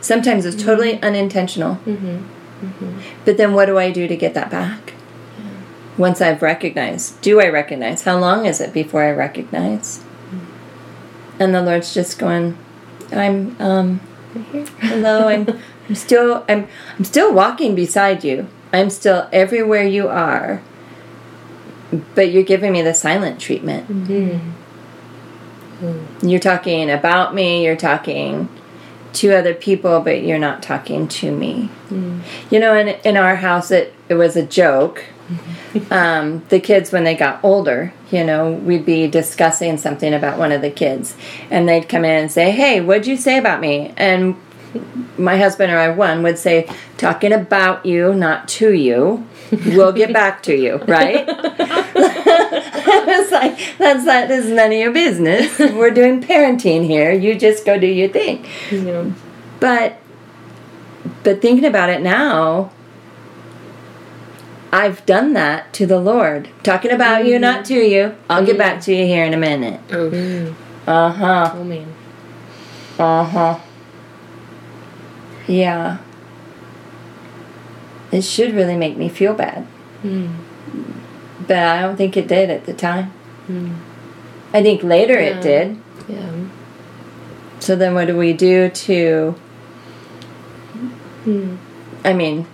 Sometimes 0.00 0.44
it's 0.44 0.60
totally 0.60 1.00
unintentional. 1.00 1.76
Mm-hmm. 1.86 2.98
But 3.24 3.36
then 3.36 3.52
what 3.54 3.66
do 3.66 3.78
I 3.78 3.92
do 3.92 4.08
to 4.08 4.16
get 4.16 4.34
that 4.34 4.50
back? 4.50 4.94
Once 5.96 6.20
I've 6.20 6.42
recognized. 6.42 7.20
Do 7.20 7.40
I 7.40 7.48
recognize? 7.48 8.02
How 8.02 8.18
long 8.18 8.46
is 8.46 8.60
it 8.60 8.72
before 8.72 9.04
I 9.04 9.12
recognize? 9.12 10.02
And 11.42 11.52
the 11.52 11.60
Lord's 11.60 11.92
just 11.92 12.20
going, 12.20 12.56
I'm 13.10 13.60
um 13.60 13.98
hello, 14.80 15.26
I'm 15.26 15.48
I'm 15.88 15.96
still 15.96 16.44
I'm 16.48 16.68
I'm 16.96 17.04
still 17.04 17.34
walking 17.34 17.74
beside 17.74 18.22
you. 18.22 18.46
I'm 18.72 18.90
still 18.90 19.28
everywhere 19.32 19.82
you 19.82 20.06
are. 20.06 20.62
But 22.14 22.30
you're 22.30 22.44
giving 22.44 22.70
me 22.70 22.80
the 22.80 22.94
silent 22.94 23.40
treatment. 23.40 23.90
You're 26.22 26.38
talking 26.38 26.88
about 26.88 27.34
me, 27.34 27.64
you're 27.64 27.74
talking 27.74 28.48
to 29.14 29.32
other 29.36 29.52
people, 29.52 29.98
but 29.98 30.22
you're 30.22 30.38
not 30.38 30.62
talking 30.62 31.08
to 31.08 31.32
me. 31.32 31.70
You 32.52 32.60
know, 32.60 32.76
in 32.76 32.88
in 33.04 33.16
our 33.16 33.34
house, 33.34 33.72
it 33.72 33.92
it 34.08 34.14
was 34.14 34.36
a 34.36 34.46
joke. 34.46 35.06
um, 35.90 36.44
the 36.50 36.60
kids, 36.60 36.92
when 36.92 37.02
they 37.02 37.16
got 37.16 37.40
older, 37.42 37.92
you 38.12 38.22
know, 38.24 38.52
we'd 38.52 38.84
be 38.86 39.08
discussing 39.08 39.78
something 39.78 40.12
about 40.12 40.38
one 40.38 40.52
of 40.52 40.60
the 40.60 40.70
kids, 40.70 41.16
and 41.50 41.68
they'd 41.68 41.88
come 41.88 42.04
in 42.04 42.22
and 42.22 42.30
say, 42.30 42.50
"Hey, 42.50 42.80
what'd 42.80 43.06
you 43.06 43.16
say 43.16 43.38
about 43.38 43.60
me?" 43.60 43.92
And 43.96 44.36
my 45.18 45.36
husband 45.36 45.72
or 45.72 45.78
I, 45.78 45.88
one, 45.88 46.22
would 46.22 46.38
say, 46.38 46.68
"Talking 46.98 47.32
about 47.32 47.84
you, 47.86 48.14
not 48.14 48.48
to 48.48 48.72
you. 48.72 49.26
We'll 49.66 49.92
get 49.92 50.12
back 50.12 50.42
to 50.44 50.54
you, 50.54 50.76
right?" 50.86 51.26
it's 51.94 53.32
like 53.32 53.58
that's 53.78 54.04
that 54.04 54.30
is 54.30 54.46
none 54.48 54.72
of 54.72 54.78
your 54.78 54.92
business. 54.92 55.58
We're 55.58 55.90
doing 55.90 56.22
parenting 56.22 56.84
here. 56.84 57.12
You 57.12 57.34
just 57.34 57.64
go 57.64 57.78
do 57.78 57.86
your 57.86 58.08
thing. 58.08 58.44
you 58.70 58.82
know. 58.82 59.14
But 59.60 59.98
but 61.22 61.40
thinking 61.40 61.64
about 61.64 61.90
it 61.90 62.00
now, 62.02 62.72
I've 64.72 65.04
done 65.04 65.34
that 65.34 65.74
to 65.74 65.86
the 65.86 66.00
Lord. 66.00 66.48
Talking 66.62 66.92
about 66.92 67.26
you, 67.26 67.38
not 67.38 67.64
mm-hmm. 67.64 67.74
to 67.74 67.80
you. 67.86 68.16
I'll 68.30 68.44
get 68.44 68.52
mm-hmm. 68.52 68.58
back 68.58 68.80
to 68.82 68.94
you 68.94 69.04
here 69.04 69.24
in 69.24 69.34
a 69.34 69.36
minute. 69.36 69.80
Oh, 69.92 70.54
Uh 70.86 71.10
huh. 71.10 71.52
Oh 71.54 71.64
man. 71.64 71.94
Uh 72.98 73.24
huh. 73.24 73.58
Yeah. 75.46 75.98
It 78.10 78.22
should 78.22 78.54
really 78.54 78.76
make 78.76 78.96
me 78.96 79.08
feel 79.08 79.34
bad. 79.34 79.64
Hmm. 80.00 80.28
But 81.46 81.58
I 81.58 81.82
don't 81.82 81.96
think 81.96 82.16
it 82.16 82.26
did 82.26 82.48
at 82.50 82.64
the 82.64 82.72
time. 82.72 83.06
Hmm. 83.46 83.74
I 84.54 84.62
think 84.62 84.82
later 84.82 85.14
Yeah. 85.14 85.38
it 85.38 85.42
did. 85.42 85.82
Yeah. 86.08 86.32
So 87.60 87.76
then 87.76 87.94
what 87.94 88.06
do 88.06 88.16
we 88.16 88.32
do 88.32 88.70
to 88.70 89.32
hmm. 91.24 91.56
I 92.04 92.12
mean 92.12 92.46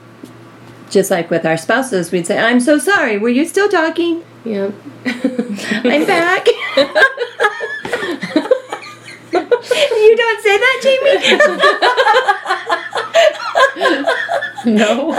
just 0.91 1.11
like 1.11 1.31
with 1.31 1.45
our 1.47 1.57
spouses 1.57 2.11
we'd 2.13 2.27
say 2.27 2.39
I'm 2.39 2.61
so 2.61 2.79
sorry 2.79 3.19
were 3.19 3.29
you 3.29 3.45
still 3.47 3.69
talking 3.69 4.25
Yep. 4.45 4.73
I'm 5.07 6.07
back 6.07 6.47
You 9.33 10.17
don't 10.17 10.43
say 10.43 10.57
that 10.59 10.81
Jamie 10.83 11.19
no. 14.79 15.13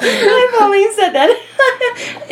I've 0.00 0.54
only 0.62 0.90
said 0.92 1.10
that 1.12 1.30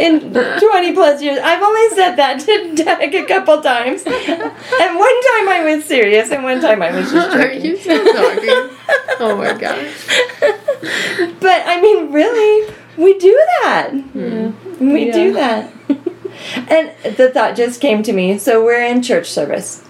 in 0.02 0.32
20 0.32 0.92
plus 0.94 1.22
years. 1.22 1.38
I've 1.42 1.62
only 1.62 1.88
said 1.96 2.16
that 2.16 2.40
to 2.40 2.74
Derek 2.74 3.14
a 3.14 3.24
couple 3.24 3.60
times. 3.62 4.02
And 4.04 4.98
one 4.98 5.18
time 5.28 5.48
I 5.48 5.62
was 5.74 5.84
serious, 5.84 6.30
and 6.30 6.42
one 6.42 6.60
time 6.60 6.82
I 6.82 6.90
was 6.90 7.10
just 7.12 7.30
joking. 7.32 7.40
Are 7.40 7.54
joking. 7.54 7.64
you 7.70 7.76
still 7.76 8.04
talking? 8.12 8.76
Oh 9.20 9.36
my 9.36 9.52
gosh. 9.54 10.06
But 11.40 11.62
I 11.66 11.80
mean, 11.80 12.12
really, 12.12 12.74
we 12.96 13.16
do 13.18 13.32
that. 13.62 13.90
Hmm. 13.92 14.18
Yeah. 14.18 14.92
We 14.92 15.06
Yeah. 15.06 15.12
do 15.12 15.32
that. 15.34 15.72
and 16.68 16.90
the 17.16 17.30
thought 17.30 17.54
just 17.56 17.80
came 17.80 18.02
to 18.02 18.12
me. 18.12 18.38
So 18.38 18.64
we're 18.64 18.84
in 18.84 19.02
church 19.02 19.30
service. 19.30 19.84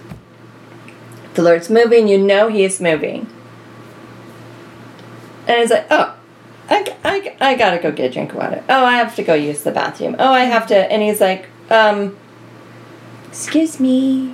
The 1.33 1.41
Lord's 1.41 1.69
moving. 1.69 2.07
You 2.07 2.19
know 2.19 2.49
He 2.49 2.63
is 2.63 2.79
moving. 2.79 3.27
And 5.47 5.57
it's 5.61 5.71
like, 5.71 5.87
oh, 5.89 6.15
I, 6.69 6.95
I, 7.03 7.35
I 7.41 7.55
gotta 7.55 7.77
go 7.79 7.91
get 7.91 8.11
a 8.11 8.13
drink 8.13 8.31
of 8.31 8.37
water. 8.37 8.63
Oh, 8.69 8.85
I 8.85 8.97
have 8.97 9.15
to 9.17 9.23
go 9.23 9.33
use 9.33 9.63
the 9.63 9.71
bathroom. 9.71 10.15
Oh, 10.19 10.31
I 10.31 10.41
have 10.45 10.67
to. 10.67 10.75
And 10.91 11.01
he's 11.01 11.19
like, 11.21 11.47
um, 11.69 12.17
excuse 13.27 13.79
me. 13.79 14.33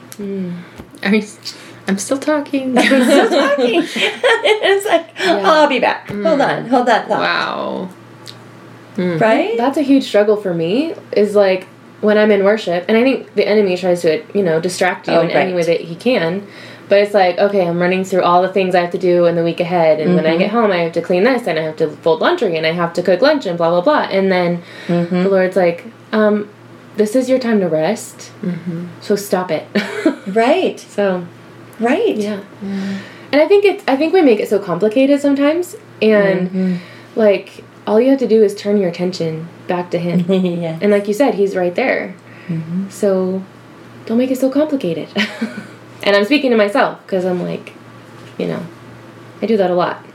Are 1.04 1.16
you, 1.16 1.26
I'm 1.88 1.98
still 1.98 2.20
talking. 2.20 2.78
I'm 2.78 2.86
still 3.04 3.30
talking. 3.30 3.82
it's 3.86 4.86
like, 4.88 5.08
oh, 5.22 5.42
I'll 5.44 5.68
be 5.70 5.80
back. 5.80 6.10
Hold 6.10 6.42
on. 6.42 6.68
Hold 6.68 6.88
that 6.88 7.08
thought. 7.08 7.20
wow. 7.20 7.90
Right? 8.98 9.56
That's 9.58 9.78
a 9.78 9.82
huge 9.82 10.04
struggle 10.04 10.36
for 10.36 10.54
me. 10.54 10.94
Is 11.14 11.34
like 11.34 11.68
when 12.02 12.18
I'm 12.18 12.32
in 12.32 12.44
worship, 12.44 12.86
and 12.88 12.98
I 12.98 13.04
think 13.04 13.34
the 13.34 13.48
enemy 13.48 13.78
tries 13.78 14.02
to, 14.02 14.24
you 14.34 14.44
know, 14.44 14.60
distract 14.60 15.08
you 15.08 15.14
Oh, 15.14 15.22
in 15.22 15.32
any 15.32 15.54
way 15.54 15.64
that 15.64 15.82
he 15.82 15.96
can. 15.96 16.46
But 16.90 17.00
it's 17.00 17.14
like, 17.14 17.38
okay, 17.38 17.68
I'm 17.68 17.80
running 17.80 18.04
through 18.04 18.24
all 18.24 18.42
the 18.42 18.52
things 18.52 18.74
I 18.74 18.82
have 18.82 18.92
to 18.92 18.98
do 18.98 19.26
in 19.28 19.36
the 19.36 19.44
week 19.44 19.60
ahead, 19.60 20.00
and 20.00 20.16
when 20.16 20.26
I 20.26 20.32
mm-hmm. 20.32 20.40
get 20.40 20.52
home, 20.52 20.72
I 20.72 20.78
have 20.78 20.94
to 20.94 21.02
clean 21.02 21.24
this, 21.24 21.48
and 21.48 21.60
I 21.60 21.62
have 21.62 21.78
to 21.78 21.90
fold 21.92 22.20
laundry, 22.20 22.58
and 22.58 22.66
I 22.66 22.72
have 22.72 22.94
to 22.94 23.04
cook 23.04 23.22
lunch, 23.22 23.46
and 23.46 23.58
blah 23.58 23.70
blah 23.70 23.82
blah. 23.82 24.08
And 24.12 24.32
then 24.32 24.64
mm-hmm. 24.88 25.24
the 25.24 25.30
Lord's 25.30 25.56
like, 25.56 25.86
um, 26.12 26.50
"This 26.98 27.16
is 27.16 27.30
your 27.30 27.40
time 27.40 27.60
to 27.60 27.68
rest, 27.68 28.32
mm-hmm. 28.42 28.88
so 29.02 29.16
stop 29.16 29.52
it." 29.52 29.68
Right. 30.30 30.80
so 30.80 31.26
Right. 31.80 32.16
yeah. 32.16 32.42
And 33.32 33.42
I 33.42 33.48
think 33.48 33.66
it's 33.66 33.84
I 33.88 33.96
think 33.96 34.14
we 34.14 34.22
make 34.22 34.40
it 34.40 34.50
so 34.50 34.60
complicated 34.60 35.22
sometimes 35.22 35.76
and 36.02 36.80
like 37.16 37.64
all 37.88 38.00
you 38.00 38.10
have 38.10 38.20
to 38.20 38.28
do 38.28 38.44
is 38.44 38.56
turn 38.56 38.78
your 38.78 38.90
attention 38.90 39.48
back 39.68 39.92
to 39.92 40.00
him. 40.00 40.32
yeah. 40.32 40.78
and 40.82 40.92
like 40.92 41.08
you 41.08 41.14
said, 41.14 41.36
he's 41.36 41.56
right 41.56 41.74
there. 41.76 42.16
So 42.90 43.44
don't 44.06 44.18
make 44.18 44.32
it 44.32 44.40
so 44.40 44.50
complicated. 44.50 45.10
and 46.04 46.16
I'm 46.16 46.26
speaking 46.26 46.52
to 46.52 46.58
myself 46.58 47.02
because 47.04 47.26
I'm 47.26 47.42
like, 47.42 47.74
you 48.38 48.48
know, 48.48 48.66
I 49.42 49.46
do 49.46 49.58
that 49.58 49.72
a 49.72 49.76
lot. 49.76 50.06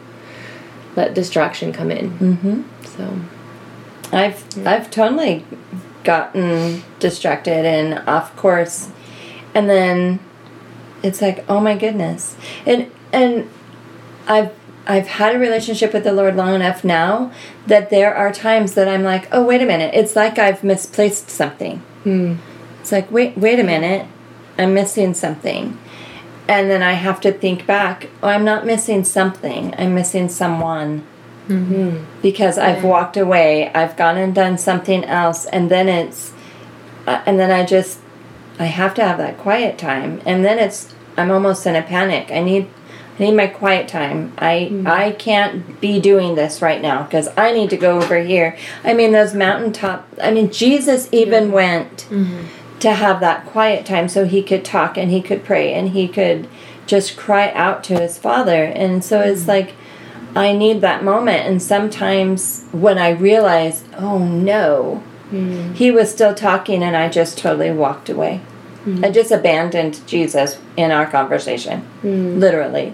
Let 0.96 1.14
distraction 1.14 1.72
come 1.72 1.90
in. 1.90 2.10
Mm-hmm. 2.18 2.62
So 2.84 3.20
I've 4.16 4.66
I've 4.66 4.90
totally 4.90 5.44
gotten 6.04 6.82
distracted 7.00 7.64
and 7.64 8.06
off 8.08 8.36
course, 8.36 8.90
and 9.54 9.68
then 9.68 10.20
it's 11.02 11.20
like, 11.20 11.44
oh 11.48 11.60
my 11.60 11.76
goodness, 11.76 12.36
and 12.64 12.90
and 13.12 13.50
I've 14.26 14.52
I've 14.86 15.06
had 15.06 15.34
a 15.34 15.38
relationship 15.38 15.92
with 15.92 16.04
the 16.04 16.12
Lord 16.12 16.36
long 16.36 16.54
enough 16.54 16.84
now 16.84 17.32
that 17.66 17.90
there 17.90 18.14
are 18.14 18.32
times 18.32 18.74
that 18.74 18.86
I'm 18.88 19.02
like, 19.02 19.28
oh 19.32 19.42
wait 19.44 19.62
a 19.62 19.66
minute, 19.66 19.94
it's 19.94 20.14
like 20.14 20.38
I've 20.38 20.62
misplaced 20.62 21.30
something. 21.30 21.78
hmm. 22.04 22.34
It's 22.80 22.92
like 22.92 23.10
wait 23.10 23.36
wait 23.36 23.58
a 23.58 23.64
minute, 23.64 24.06
I'm 24.58 24.74
missing 24.74 25.14
something. 25.14 25.78
And 26.46 26.70
then 26.70 26.82
I 26.82 26.92
have 26.92 27.20
to 27.22 27.32
think 27.32 27.66
back, 27.66 28.08
oh, 28.22 28.28
I'm 28.28 28.44
not 28.44 28.66
missing 28.66 29.04
something, 29.04 29.74
I'm 29.78 29.94
missing 29.94 30.28
someone. 30.28 31.06
Mm-hmm. 31.48 32.02
because 32.22 32.56
I've 32.56 32.82
walked 32.82 33.18
away, 33.18 33.70
I've 33.74 33.98
gone 33.98 34.16
and 34.16 34.34
done 34.34 34.56
something 34.56 35.04
else, 35.04 35.44
and 35.44 35.70
then 35.70 35.90
it's, 35.90 36.32
uh, 37.06 37.22
and 37.26 37.38
then 37.38 37.50
I 37.50 37.66
just, 37.66 38.00
I 38.58 38.64
have 38.64 38.94
to 38.94 39.04
have 39.04 39.18
that 39.18 39.36
quiet 39.36 39.76
time, 39.76 40.22
and 40.24 40.42
then 40.42 40.58
it's, 40.58 40.94
I'm 41.18 41.30
almost 41.30 41.66
in 41.66 41.76
a 41.76 41.82
panic. 41.82 42.30
I 42.30 42.40
need, 42.40 42.70
I 43.18 43.24
need 43.24 43.34
my 43.34 43.46
quiet 43.46 43.88
time. 43.88 44.32
I, 44.38 44.70
mm-hmm. 44.72 44.86
I 44.86 45.12
can't 45.12 45.80
be 45.82 46.00
doing 46.00 46.34
this 46.34 46.62
right 46.62 46.80
now 46.80 47.02
because 47.02 47.28
I 47.36 47.52
need 47.52 47.68
to 47.70 47.76
go 47.76 48.00
over 48.00 48.18
here. 48.22 48.56
I 48.82 48.94
mean, 48.94 49.12
those 49.12 49.34
mountaintop. 49.34 50.08
I 50.22 50.30
mean, 50.30 50.50
Jesus 50.50 51.10
even 51.12 51.52
went 51.52 52.06
mm-hmm. 52.08 52.46
To 52.80 52.92
have 52.92 53.20
that 53.20 53.46
quiet 53.46 53.86
time 53.86 54.08
so 54.08 54.24
he 54.24 54.42
could 54.42 54.64
talk 54.64 54.96
and 54.96 55.10
he 55.10 55.22
could 55.22 55.44
pray 55.44 55.72
and 55.72 55.90
he 55.90 56.08
could 56.08 56.48
just 56.86 57.16
cry 57.16 57.50
out 57.52 57.82
to 57.84 57.98
his 57.98 58.18
father. 58.18 58.64
And 58.64 59.04
so 59.04 59.20
it's 59.20 59.44
mm. 59.44 59.48
like 59.48 59.74
I 60.36 60.52
need 60.52 60.80
that 60.80 61.04
moment. 61.04 61.46
And 61.46 61.62
sometimes 61.62 62.64
when 62.72 62.98
I 62.98 63.10
realize, 63.10 63.84
oh 63.96 64.18
no, 64.18 65.02
mm. 65.30 65.74
he 65.74 65.90
was 65.90 66.10
still 66.10 66.34
talking 66.34 66.82
and 66.82 66.96
I 66.96 67.08
just 67.08 67.38
totally 67.38 67.70
walked 67.70 68.08
away. 68.08 68.40
Mm. 68.84 69.04
I 69.04 69.10
just 69.10 69.30
abandoned 69.30 70.06
Jesus 70.06 70.58
in 70.76 70.90
our 70.90 71.06
conversation, 71.06 71.88
literally. 72.02 72.92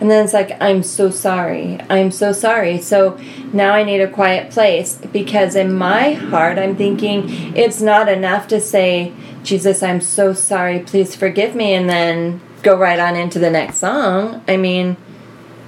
And 0.00 0.10
then 0.10 0.24
it's 0.24 0.32
like, 0.34 0.60
I'm 0.60 0.82
so 0.82 1.10
sorry. 1.10 1.78
I'm 1.88 2.10
so 2.10 2.32
sorry. 2.32 2.80
So 2.80 3.18
now 3.52 3.74
I 3.74 3.84
need 3.84 4.00
a 4.00 4.08
quiet 4.10 4.50
place 4.50 4.96
because 5.12 5.54
in 5.54 5.72
my 5.74 6.12
heart, 6.12 6.58
I'm 6.58 6.76
thinking 6.76 7.56
it's 7.56 7.80
not 7.80 8.08
enough 8.08 8.48
to 8.48 8.60
say, 8.60 9.12
Jesus, 9.42 9.82
I'm 9.82 10.00
so 10.00 10.32
sorry. 10.32 10.80
Please 10.80 11.14
forgive 11.14 11.54
me. 11.54 11.74
And 11.74 11.88
then 11.88 12.40
go 12.62 12.76
right 12.76 12.98
on 12.98 13.14
into 13.14 13.38
the 13.38 13.50
next 13.50 13.78
song. 13.78 14.42
I 14.48 14.56
mean, 14.56 14.96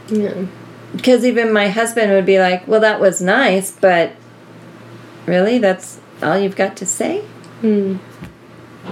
Yeah. 0.08 0.46
because 0.94 1.24
even 1.24 1.52
my 1.52 1.68
husband 1.68 2.10
would 2.12 2.26
be 2.26 2.38
like, 2.38 2.66
well, 2.66 2.80
that 2.80 3.00
was 3.00 3.20
nice, 3.20 3.70
but 3.70 4.12
really, 5.26 5.58
that's 5.58 6.00
all 6.22 6.38
you've 6.38 6.56
got 6.56 6.76
to 6.78 6.86
say? 6.86 7.22
Mm. 7.62 7.98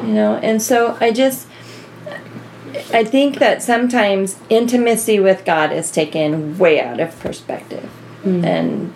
you 0.03 0.12
know 0.12 0.37
and 0.37 0.61
so 0.61 0.97
i 1.01 1.12
just 1.12 1.47
i 2.92 3.04
think 3.04 3.38
that 3.38 3.62
sometimes 3.62 4.37
intimacy 4.48 5.20
with 5.20 5.44
god 5.44 5.72
is 5.72 5.90
taken 5.90 6.58
way 6.58 6.80
out 6.80 7.00
of 7.00 7.18
perspective 7.20 7.90
mm. 8.24 8.44
and 8.44 8.92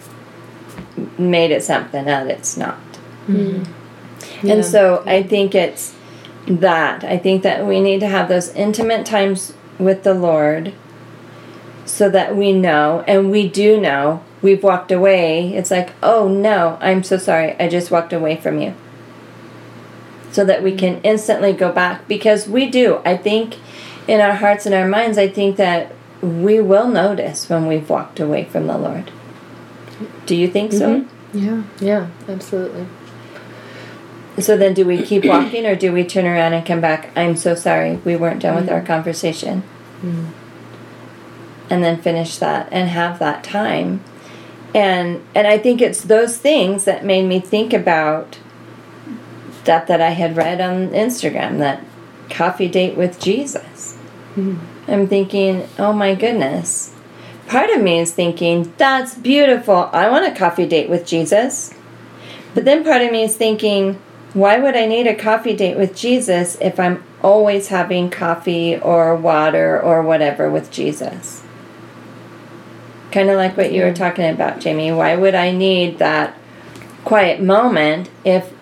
made 1.18 1.50
it 1.50 1.62
something 1.62 2.04
that 2.06 2.26
it's 2.28 2.56
not. 2.56 2.78
Mm. 3.26 3.68
And 4.42 4.64
so 4.64 5.02
i 5.06 5.22
think 5.22 5.54
it's 5.54 5.94
that. 6.46 7.04
I 7.04 7.18
think 7.18 7.42
that 7.42 7.66
we 7.66 7.80
need 7.80 8.00
to 8.00 8.06
have 8.06 8.28
those 8.28 8.48
intimate 8.50 9.04
times 9.04 9.52
with 9.78 10.02
the 10.02 10.14
lord 10.14 10.72
so 11.84 12.08
that 12.10 12.36
we 12.36 12.52
know 12.52 13.04
and 13.06 13.30
we 13.30 13.48
do 13.48 13.80
know 13.80 14.22
we've 14.42 14.62
walked 14.62 14.90
away. 14.92 15.54
It's 15.54 15.70
like 15.70 15.92
oh 16.02 16.28
no 16.28 16.78
i'm 16.80 17.02
so 17.02 17.16
sorry. 17.16 17.54
I 17.60 17.68
just 17.68 17.90
walked 17.90 18.12
away 18.12 18.36
from 18.36 18.60
you 18.60 18.74
so 20.30 20.44
that 20.44 20.62
we 20.62 20.74
can 20.74 21.00
instantly 21.02 21.52
go 21.52 21.72
back. 21.72 22.06
Because 22.08 22.48
we 22.48 22.70
do 22.70 23.00
i 23.04 23.16
think 23.16 23.56
in 24.06 24.20
our 24.20 24.34
hearts 24.34 24.66
and 24.66 24.74
our 24.74 24.88
minds 24.88 25.18
i 25.18 25.28
think 25.28 25.56
that 25.56 25.92
we 26.20 26.60
will 26.60 26.88
notice 26.88 27.48
when 27.48 27.66
we've 27.66 27.88
walked 27.88 28.18
away 28.20 28.44
from 28.44 28.66
the 28.66 28.76
lord. 28.76 29.10
Do 30.26 30.34
you 30.36 30.48
think 30.48 30.72
so? 30.72 31.00
Mm-hmm. 31.00 31.38
Yeah. 31.38 31.62
Yeah, 31.80 32.08
absolutely. 32.28 32.86
so 34.38 34.56
then 34.56 34.74
do 34.74 34.84
we 34.84 35.02
keep 35.02 35.24
walking 35.34 35.66
or 35.66 35.76
do 35.76 35.92
we 35.92 36.04
turn 36.04 36.26
around 36.26 36.54
and 36.54 36.66
come 36.66 36.80
back? 36.80 37.10
I'm 37.16 37.36
so 37.36 37.54
sorry 37.54 37.96
we 37.96 38.16
weren't 38.16 38.42
done 38.42 38.56
with 38.56 38.66
mm. 38.66 38.72
our 38.72 38.82
conversation. 38.82 39.62
Mm. 40.02 40.30
And 41.70 41.84
then 41.84 42.00
finish 42.00 42.38
that 42.38 42.68
and 42.72 42.88
have 42.88 43.18
that 43.18 43.44
time. 43.44 44.02
And 44.74 45.24
and 45.34 45.46
i 45.46 45.56
think 45.56 45.80
it's 45.80 46.02
those 46.02 46.36
things 46.38 46.84
that 46.84 47.04
made 47.04 47.26
me 47.26 47.40
think 47.40 47.72
about 47.72 48.38
that 49.68 49.86
that 49.86 50.00
i 50.00 50.10
had 50.10 50.36
read 50.36 50.60
on 50.60 50.88
instagram 50.88 51.58
that 51.58 51.84
coffee 52.30 52.68
date 52.68 52.96
with 52.96 53.20
jesus. 53.20 53.94
Hmm. 54.34 54.56
I'm 54.86 55.08
thinking 55.08 55.68
oh 55.78 55.92
my 55.92 56.14
goodness. 56.14 56.94
Part 57.46 57.70
of 57.70 57.82
me 57.82 57.98
is 57.98 58.12
thinking 58.12 58.72
that's 58.76 59.14
beautiful. 59.14 59.88
I 59.92 60.10
want 60.10 60.26
a 60.26 60.38
coffee 60.38 60.66
date 60.66 60.90
with 60.90 61.06
jesus. 61.06 61.74
But 62.54 62.64
then 62.64 62.84
part 62.84 63.02
of 63.02 63.12
me 63.12 63.24
is 63.24 63.36
thinking 63.36 64.00
why 64.34 64.58
would 64.58 64.76
i 64.76 64.86
need 64.86 65.06
a 65.06 65.14
coffee 65.14 65.56
date 65.56 65.76
with 65.76 65.96
jesus 65.96 66.58
if 66.60 66.78
i'm 66.78 67.02
always 67.22 67.68
having 67.68 68.10
coffee 68.10 68.76
or 68.76 69.16
water 69.16 69.80
or 69.80 70.02
whatever 70.02 70.50
with 70.50 70.70
jesus? 70.70 71.42
Kind 73.10 73.30
of 73.30 73.36
like 73.36 73.56
what 73.56 73.72
you 73.72 73.82
were 73.82 73.94
talking 73.94 74.28
about 74.28 74.60
jamie. 74.60 74.92
Why 74.92 75.16
would 75.16 75.34
i 75.34 75.50
need 75.50 75.98
that 75.98 76.36
quiet 77.04 77.40
moment 77.40 78.10
if 78.24 78.52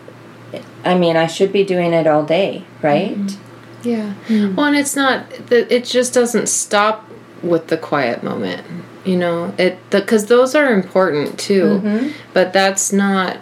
i 0.84 0.96
mean 0.96 1.16
i 1.16 1.26
should 1.26 1.52
be 1.52 1.64
doing 1.64 1.92
it 1.92 2.06
all 2.06 2.24
day 2.24 2.64
right 2.82 3.16
mm-hmm. 3.16 3.42
Yeah. 3.86 4.14
Mm. 4.26 4.56
Well, 4.56 4.66
and 4.66 4.76
it's 4.76 4.96
not 4.96 5.30
that 5.46 5.72
it 5.72 5.84
just 5.84 6.12
doesn't 6.12 6.48
stop 6.48 7.08
with 7.42 7.68
the 7.68 7.76
quiet 7.76 8.22
moment. 8.22 8.66
You 9.04 9.16
know, 9.16 9.54
it 9.56 9.78
because 9.90 10.26
those 10.26 10.54
are 10.54 10.72
important 10.72 11.38
too. 11.38 11.80
Mm-hmm. 11.80 12.10
But 12.32 12.52
that's 12.52 12.92
not 12.92 13.38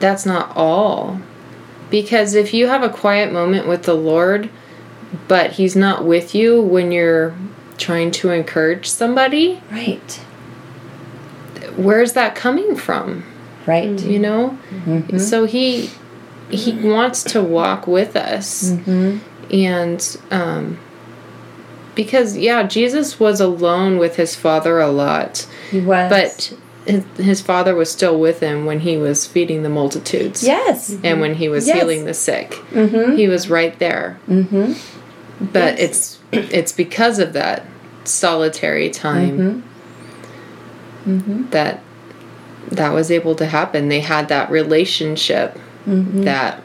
that's 0.00 0.26
not 0.26 0.54
all. 0.56 1.20
Because 1.90 2.34
if 2.34 2.52
you 2.52 2.66
have 2.66 2.82
a 2.82 2.88
quiet 2.88 3.32
moment 3.32 3.68
with 3.68 3.84
the 3.84 3.94
Lord, 3.94 4.50
but 5.28 5.52
he's 5.52 5.76
not 5.76 6.04
with 6.04 6.34
you 6.34 6.60
when 6.60 6.90
you're 6.90 7.36
trying 7.78 8.10
to 8.10 8.30
encourage 8.30 8.88
somebody, 8.88 9.62
right 9.70 10.24
where's 11.76 12.12
that 12.12 12.34
coming 12.34 12.76
from? 12.76 13.24
right 13.66 14.00
You 14.00 14.18
know? 14.18 14.58
Mm-hmm. 14.70 15.18
So 15.18 15.44
he 15.44 15.90
he 16.50 16.72
wants 16.72 17.22
to 17.24 17.42
walk 17.42 17.86
with 17.86 18.16
us. 18.16 18.70
And 19.50 20.16
um 20.30 20.78
because 21.94 22.36
yeah 22.36 22.62
jesus 22.64 23.20
was 23.20 23.40
alone 23.40 23.98
with 23.98 24.16
his 24.16 24.34
father 24.34 24.80
a 24.80 24.88
lot. 24.90 25.46
He 25.70 25.80
was. 25.80 26.10
But 26.10 26.54
his, 26.86 27.04
his 27.16 27.40
father 27.40 27.74
was 27.74 27.90
still 27.90 28.18
with 28.20 28.40
him 28.40 28.66
when 28.66 28.80
he 28.80 28.96
was 28.96 29.26
feeding 29.26 29.62
the 29.62 29.68
multitudes. 29.70 30.42
Yes. 30.42 30.94
And 31.02 31.20
when 31.20 31.34
he 31.34 31.48
was 31.48 31.66
Yes. 31.66 31.78
healing 31.78 32.04
the 32.04 32.12
sick. 32.14 32.54
He 32.72 33.26
was 33.28 33.48
right 33.48 33.78
there. 33.78 34.18
Mm-hmm. 34.28 34.72
But 35.46 35.78
Yes. 35.78 36.18
it's 36.32 36.52
it's 36.52 36.72
because 36.72 37.18
of 37.18 37.32
that 37.34 37.64
solitary 38.04 38.90
time 38.90 39.62
Mm-hmm. 41.06 41.50
that 41.50 41.80
that 42.70 42.92
was 42.92 43.10
able 43.10 43.34
to 43.36 43.46
happen. 43.46 43.88
They 43.88 44.00
had 44.00 44.28
that 44.28 44.50
relationship 44.50 45.58
Mm-hmm. 45.86 46.22
that 46.22 46.62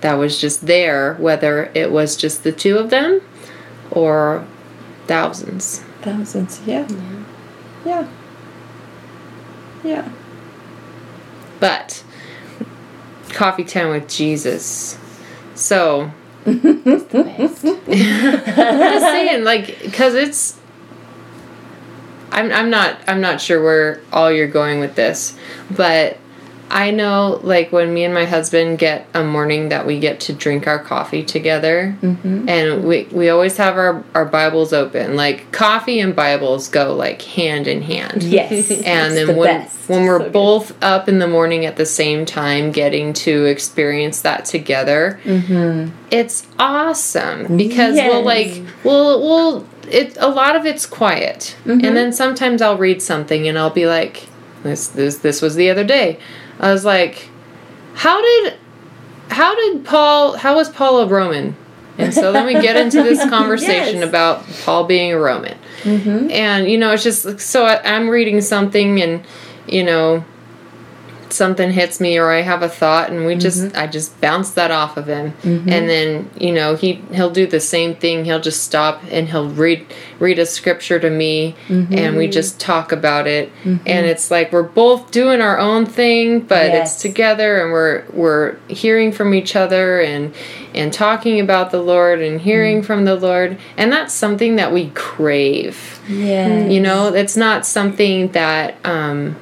that 0.00 0.14
was 0.14 0.40
just 0.40 0.66
there 0.66 1.14
whether 1.14 1.70
it 1.74 1.92
was 1.92 2.16
just 2.16 2.42
the 2.42 2.52
two 2.52 2.78
of 2.78 2.90
them 2.90 3.20
or 3.90 4.46
thousands. 5.06 5.84
Thousands 6.02 6.60
yeah. 6.66 6.88
Yeah. 7.84 8.08
Yeah. 9.84 10.08
But 11.60 12.02
coffee 13.30 13.64
time 13.64 13.90
with 13.90 14.08
jesus. 14.08 14.98
So 15.54 16.10
just 16.46 17.60
saying, 17.90 19.42
like, 19.42 19.82
because 19.82 20.14
it's. 20.14 20.56
I'm 22.30 22.52
I'm 22.52 22.70
not 22.70 22.98
I'm 23.08 23.20
not 23.20 23.40
sure 23.40 23.60
where 23.60 24.00
all 24.12 24.30
you're 24.30 24.46
going 24.46 24.78
with 24.78 24.94
this, 24.94 25.36
but 25.74 26.18
I 26.70 26.90
know 26.90 27.40
like 27.42 27.72
when 27.72 27.94
me 27.94 28.04
and 28.04 28.12
my 28.12 28.24
husband 28.24 28.78
get 28.78 29.06
a 29.14 29.22
morning 29.22 29.68
that 29.68 29.86
we 29.86 29.98
get 29.98 30.20
to 30.20 30.32
drink 30.32 30.66
our 30.66 30.78
coffee 30.78 31.22
together, 31.22 31.96
mm-hmm. 32.00 32.48
and 32.48 32.84
we 32.84 33.04
we 33.04 33.28
always 33.28 33.56
have 33.56 33.76
our 33.76 34.04
our 34.14 34.24
Bibles 34.24 34.72
open. 34.72 35.16
Like 35.16 35.52
coffee 35.52 36.00
and 36.00 36.14
Bibles 36.14 36.68
go 36.68 36.94
like 36.94 37.22
hand 37.22 37.66
in 37.66 37.82
hand. 37.82 38.22
yes 38.22 38.70
And 38.70 39.16
then 39.16 39.28
the 39.28 39.34
when 39.34 39.60
best. 39.60 39.88
when 39.88 40.04
we're 40.04 40.18
So 40.18 40.24
good. 40.24 40.32
both 40.32 40.82
up 40.82 41.08
in 41.08 41.18
the 41.18 41.28
morning 41.28 41.64
at 41.64 41.76
the 41.76 41.86
same 41.86 42.26
time, 42.26 42.72
getting 42.72 43.12
to 43.14 43.44
experience 43.44 44.22
that 44.22 44.44
together, 44.44 45.20
mm-hmm. 45.24 45.94
it's 46.10 46.46
awesome 46.58 47.56
because 47.56 47.94
we'll 47.94 48.24
like 48.24 48.62
we'll 48.84 49.20
we'll 49.20 49.66
it 49.88 50.16
a 50.18 50.28
lot 50.28 50.56
of 50.56 50.66
it's 50.66 50.86
quiet, 50.86 51.56
and 51.64 51.80
mm-hmm. 51.80 51.94
then 51.94 52.12
sometimes 52.12 52.60
I'll 52.60 52.78
read 52.78 53.00
something 53.00 53.46
and 53.46 53.58
I'll 53.58 53.70
be 53.70 53.86
like, 53.86 54.26
this 54.62 54.88
this 54.88 55.18
this 55.18 55.40
was 55.40 55.54
the 55.54 55.70
other 55.70 55.84
day. 55.84 56.18
I 56.60 56.72
was 56.72 56.84
like, 56.84 57.28
how 57.94 58.20
did 58.20 58.54
how 59.28 59.54
did 59.54 59.84
Paul 59.84 60.36
how 60.36 60.56
was 60.56 60.68
Paul 60.68 61.00
a 61.00 61.06
Roman? 61.06 61.56
And 61.98 62.12
so 62.12 62.30
then 62.30 62.44
we 62.44 62.52
get 62.54 62.76
into 62.76 63.02
this 63.02 63.18
conversation 63.30 64.00
Yes. 64.00 64.08
about 64.08 64.44
Paul 64.64 64.84
being 64.84 65.12
a 65.12 65.18
Roman. 65.18 65.56
Mm-hmm. 65.82 66.30
And, 66.30 66.68
you 66.68 66.76
know, 66.76 66.92
it's 66.92 67.02
just 67.02 67.40
so 67.40 67.64
I, 67.64 67.80
I'm 67.94 68.08
reading 68.10 68.40
something 68.42 69.00
and, 69.00 69.24
you 69.66 69.82
know, 69.82 70.22
something 71.32 71.70
hits 71.72 72.00
me 72.00 72.18
or 72.18 72.30
I 72.30 72.42
have 72.42 72.62
a 72.62 72.68
thought 72.68 73.10
and 73.10 73.26
we 73.26 73.34
just 73.34 73.62
Mm-hmm. 73.62 73.76
I 73.76 73.86
just 73.86 74.20
bounce 74.20 74.50
that 74.52 74.70
off 74.70 74.96
of 74.96 75.06
him. 75.06 75.32
And 75.44 75.88
then, 75.88 76.30
you 76.38 76.52
know, 76.52 76.74
he 76.76 76.94
he'll 77.12 77.30
do 77.30 77.46
the 77.46 77.60
same 77.60 77.94
thing. 77.94 78.24
He'll 78.24 78.40
just 78.40 78.62
stop 78.64 79.02
and 79.10 79.28
he'll 79.28 79.48
read 79.48 79.86
read 80.20 80.38
a 80.38 80.46
scripture 80.46 80.98
to 81.00 81.10
me 81.10 81.54
Mm-hmm. 81.68 81.94
and 81.94 82.16
we 82.16 82.28
just 82.28 82.60
talk 82.60 82.92
about 82.92 83.26
it. 83.26 83.50
And 83.64 84.06
it's 84.06 84.30
like 84.30 84.52
we're 84.52 84.62
both 84.62 85.10
doing 85.10 85.40
our 85.40 85.58
own 85.58 85.86
thing, 85.86 86.40
but 86.40 86.66
Yes. 86.66 86.92
it's 86.94 87.02
together 87.02 87.62
and 87.62 87.72
we're 87.72 88.04
we're 88.12 88.56
hearing 88.68 89.12
from 89.12 89.34
each 89.34 89.56
other 89.56 90.00
and 90.00 90.34
and 90.74 90.92
talking 90.92 91.40
about 91.40 91.70
the 91.70 91.80
Lord 91.82 92.20
and 92.20 92.40
hearing 92.40 92.82
Mm. 92.82 92.84
from 92.84 93.04
the 93.06 93.14
Lord. 93.16 93.56
And 93.78 93.90
that's 93.90 94.12
something 94.12 94.56
that 94.56 94.72
we 94.72 94.90
crave. 94.94 96.00
Yeah. 96.08 96.66
You 96.66 96.80
know, 96.80 97.12
it's 97.14 97.36
not 97.36 97.64
something 97.66 98.28
that 98.32 98.74
um, 98.84 99.36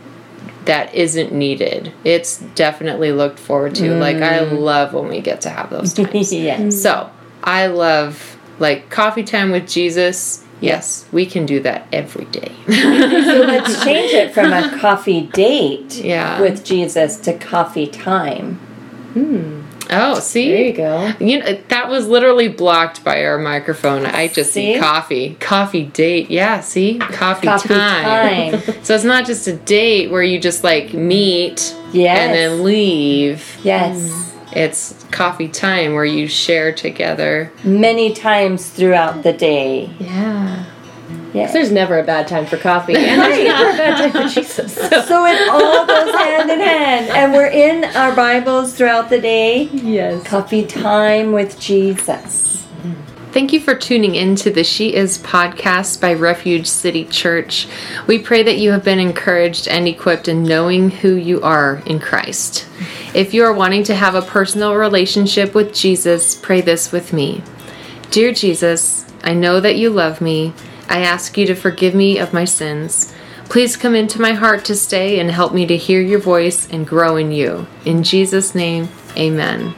that 0.67 0.95
isn't 0.95 1.33
needed. 1.33 1.93
It's 2.05 2.39
definitely 2.55 3.13
looked 3.13 3.39
forward 3.39 3.75
to. 3.77 3.95
Like 3.95 4.17
I 4.17 4.39
mm. 4.41 4.59
love 4.59 4.93
when 4.93 5.09
we 5.09 5.21
get 5.21 5.41
to 5.43 5.51
have 5.51 5.71
those 5.71 5.93
times. 5.95 6.33
yes. 6.33 6.61
Mm. 6.61 6.73
so 6.73 7.11
I 7.43 7.67
love 7.67 8.39
like 8.59 8.91
coffee 8.91 9.25
time 9.25 9.51
with 9.51 9.69
Jesus. 9.69 10.43
Yes, 10.61 11.05
we 11.13 11.27
can 11.27 11.45
do 11.45 11.61
that 11.61 11.87
every 11.93 12.25
day. 12.27 12.53
So 12.67 13.41
let's 13.41 13.83
change 13.85 14.13
it 14.13 14.33
from 14.33 14.53
a 14.53 14.79
coffee 14.79 15.23
date 15.23 15.97
Yeah. 15.97 16.41
with 16.41 16.65
Jesus 16.65 17.17
to 17.19 17.37
coffee 17.37 17.87
time. 17.87 18.55
Hmm. 19.15 19.64
Oh, 19.91 20.21
see, 20.21 20.51
There 20.51 20.65
you 20.65 20.73
go. 20.73 21.13
You 21.21 21.39
know, 21.41 21.59
that 21.69 21.89
was 21.89 22.07
literally 22.07 22.49
blocked 22.49 23.05
by 23.05 23.25
our 23.25 23.39
microphone. 23.39 24.07
I 24.07 24.29
just 24.29 24.53
see, 24.53 24.75
See? 24.75 24.81
coffee. 24.81 25.37
Coffee 25.41 25.85
date. 25.85 26.31
Yeah, 26.31 26.61
see? 26.61 26.99
Coffee, 26.99 27.47
Coffee 27.47 27.69
time. 27.69 28.53
time. 28.53 28.75
So 28.85 28.95
it's 28.95 29.05
not 29.05 29.27
just 29.27 29.47
a 29.47 29.55
date 29.57 30.11
where 30.11 30.23
you 30.23 30.39
just 30.41 30.65
like 30.65 30.93
meet 30.95 31.75
Yes. 31.93 32.19
and 32.19 32.35
then 32.35 32.65
leave. 32.65 33.57
Yes. 33.63 33.99
Mm. 33.99 34.31
It's 34.57 35.05
coffee 35.11 35.49
time 35.49 35.95
where 35.95 36.05
you 36.05 36.29
share 36.29 36.73
together. 36.73 37.53
Many 37.65 38.13
times 38.15 38.69
throughout 38.71 39.23
the 39.25 39.33
day. 39.33 39.91
Yeah. 39.99 40.65
Yes. 41.35 41.53
There's 41.53 41.73
never 41.73 41.99
a 41.99 42.05
bad 42.05 42.29
time 42.29 42.47
for 42.47 42.57
coffee, 42.57 42.95
and 42.95 43.21
there's 43.21 43.45
never 43.45 43.71
a 43.71 43.77
bad 43.77 44.13
time 44.13 44.13
for 44.13 44.29
Jesus. 44.33 44.73
So. 44.75 44.89
So 45.15 45.27
it 45.27 45.49
all 45.49 45.87
goes 45.87 46.15
hand 46.15 46.51
in 46.51 46.61
hand. 46.61 47.11
And 47.11 47.33
we're 47.33 47.49
in 47.49 47.85
our 47.97 48.15
Bibles 48.15 48.75
throughout 48.75 49.11
the 49.11 49.21
day. 49.21 49.65
Yes. 49.65 50.25
Coffee 50.25 50.65
time 50.65 51.33
with 51.33 51.59
Jesus. 51.59 52.67
Thank 53.33 53.53
you 53.53 53.59
for 53.59 53.75
tuning 53.75 54.15
in 54.15 54.37
to 54.37 54.51
the 54.51 54.63
She 54.63 54.95
Is 54.95 55.19
podcast 55.19 56.01
by 56.01 56.15
Refuge 56.15 56.69
City 56.69 57.05
Church. 57.05 57.67
We 58.07 58.21
pray 58.21 58.45
that 58.45 58.59
you 58.59 58.71
have 58.71 58.85
been 58.85 59.01
encouraged 59.01 59.67
and 59.67 59.89
equipped 59.89 60.29
in 60.29 60.45
knowing 60.45 60.89
who 60.89 61.15
you 61.15 61.43
are 61.43 61.83
in 61.85 61.99
Christ. 61.99 62.69
If 63.13 63.35
you 63.35 63.43
are 63.43 63.53
wanting 63.53 63.83
to 63.85 63.95
have 63.97 64.15
a 64.15 64.23
personal 64.23 64.77
relationship 64.77 65.53
with 65.53 65.75
Jesus, 65.75 66.37
pray 66.37 66.61
this 66.61 66.93
with 66.93 67.13
me. 67.13 67.43
Dear 68.13 68.33
Jesus, 68.33 69.05
I 69.25 69.35
know 69.35 69.59
that 69.59 69.77
you 69.77 69.91
love 69.91 70.21
me. 70.21 70.53
I 70.89 71.01
ask 71.01 71.37
you 71.37 71.47
to 71.47 71.55
forgive 71.55 71.95
me 71.95 72.19
of 72.19 72.33
my 72.33 72.45
sins. 72.45 73.13
Please 73.49 73.77
come 73.77 73.95
into 73.95 74.21
my 74.21 74.33
heart 74.33 74.65
to 74.67 74.75
stay 74.75 75.19
and 75.21 75.31
help 75.31 75.53
me 75.53 75.67
to 75.67 75.77
hear 75.77 76.01
your 76.01 76.19
voice 76.19 76.69
and 76.71 76.87
grow 76.87 77.17
in 77.17 77.31
you. 77.31 77.67
In 77.85 78.03
Jesus' 78.03 78.55
name, 78.55 78.89
amen. 79.17 79.75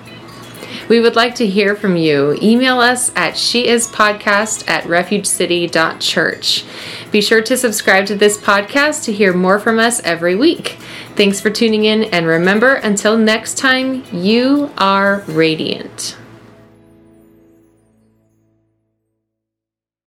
We 0.88 1.00
would 1.00 1.16
like 1.16 1.34
to 1.36 1.46
hear 1.46 1.74
from 1.74 1.96
you. 1.96 2.38
Email 2.40 2.78
us 2.78 3.10
at 3.16 3.34
sheispodcast 3.34 4.68
at 4.68 4.86
refugecity.church. 4.86 6.64
Be 7.10 7.20
sure 7.20 7.42
to 7.42 7.56
subscribe 7.56 8.06
to 8.06 8.14
this 8.14 8.38
podcast 8.38 9.04
to 9.04 9.12
hear 9.12 9.32
more 9.32 9.58
from 9.58 9.78
us 9.78 10.00
every 10.04 10.36
week. 10.36 10.76
Thanks 11.16 11.40
for 11.40 11.50
tuning 11.50 11.84
in, 11.84 12.04
and 12.04 12.26
remember, 12.26 12.74
until 12.74 13.18
next 13.18 13.58
time, 13.58 14.04
you 14.12 14.70
are 14.78 15.24
radiant. 15.26 16.16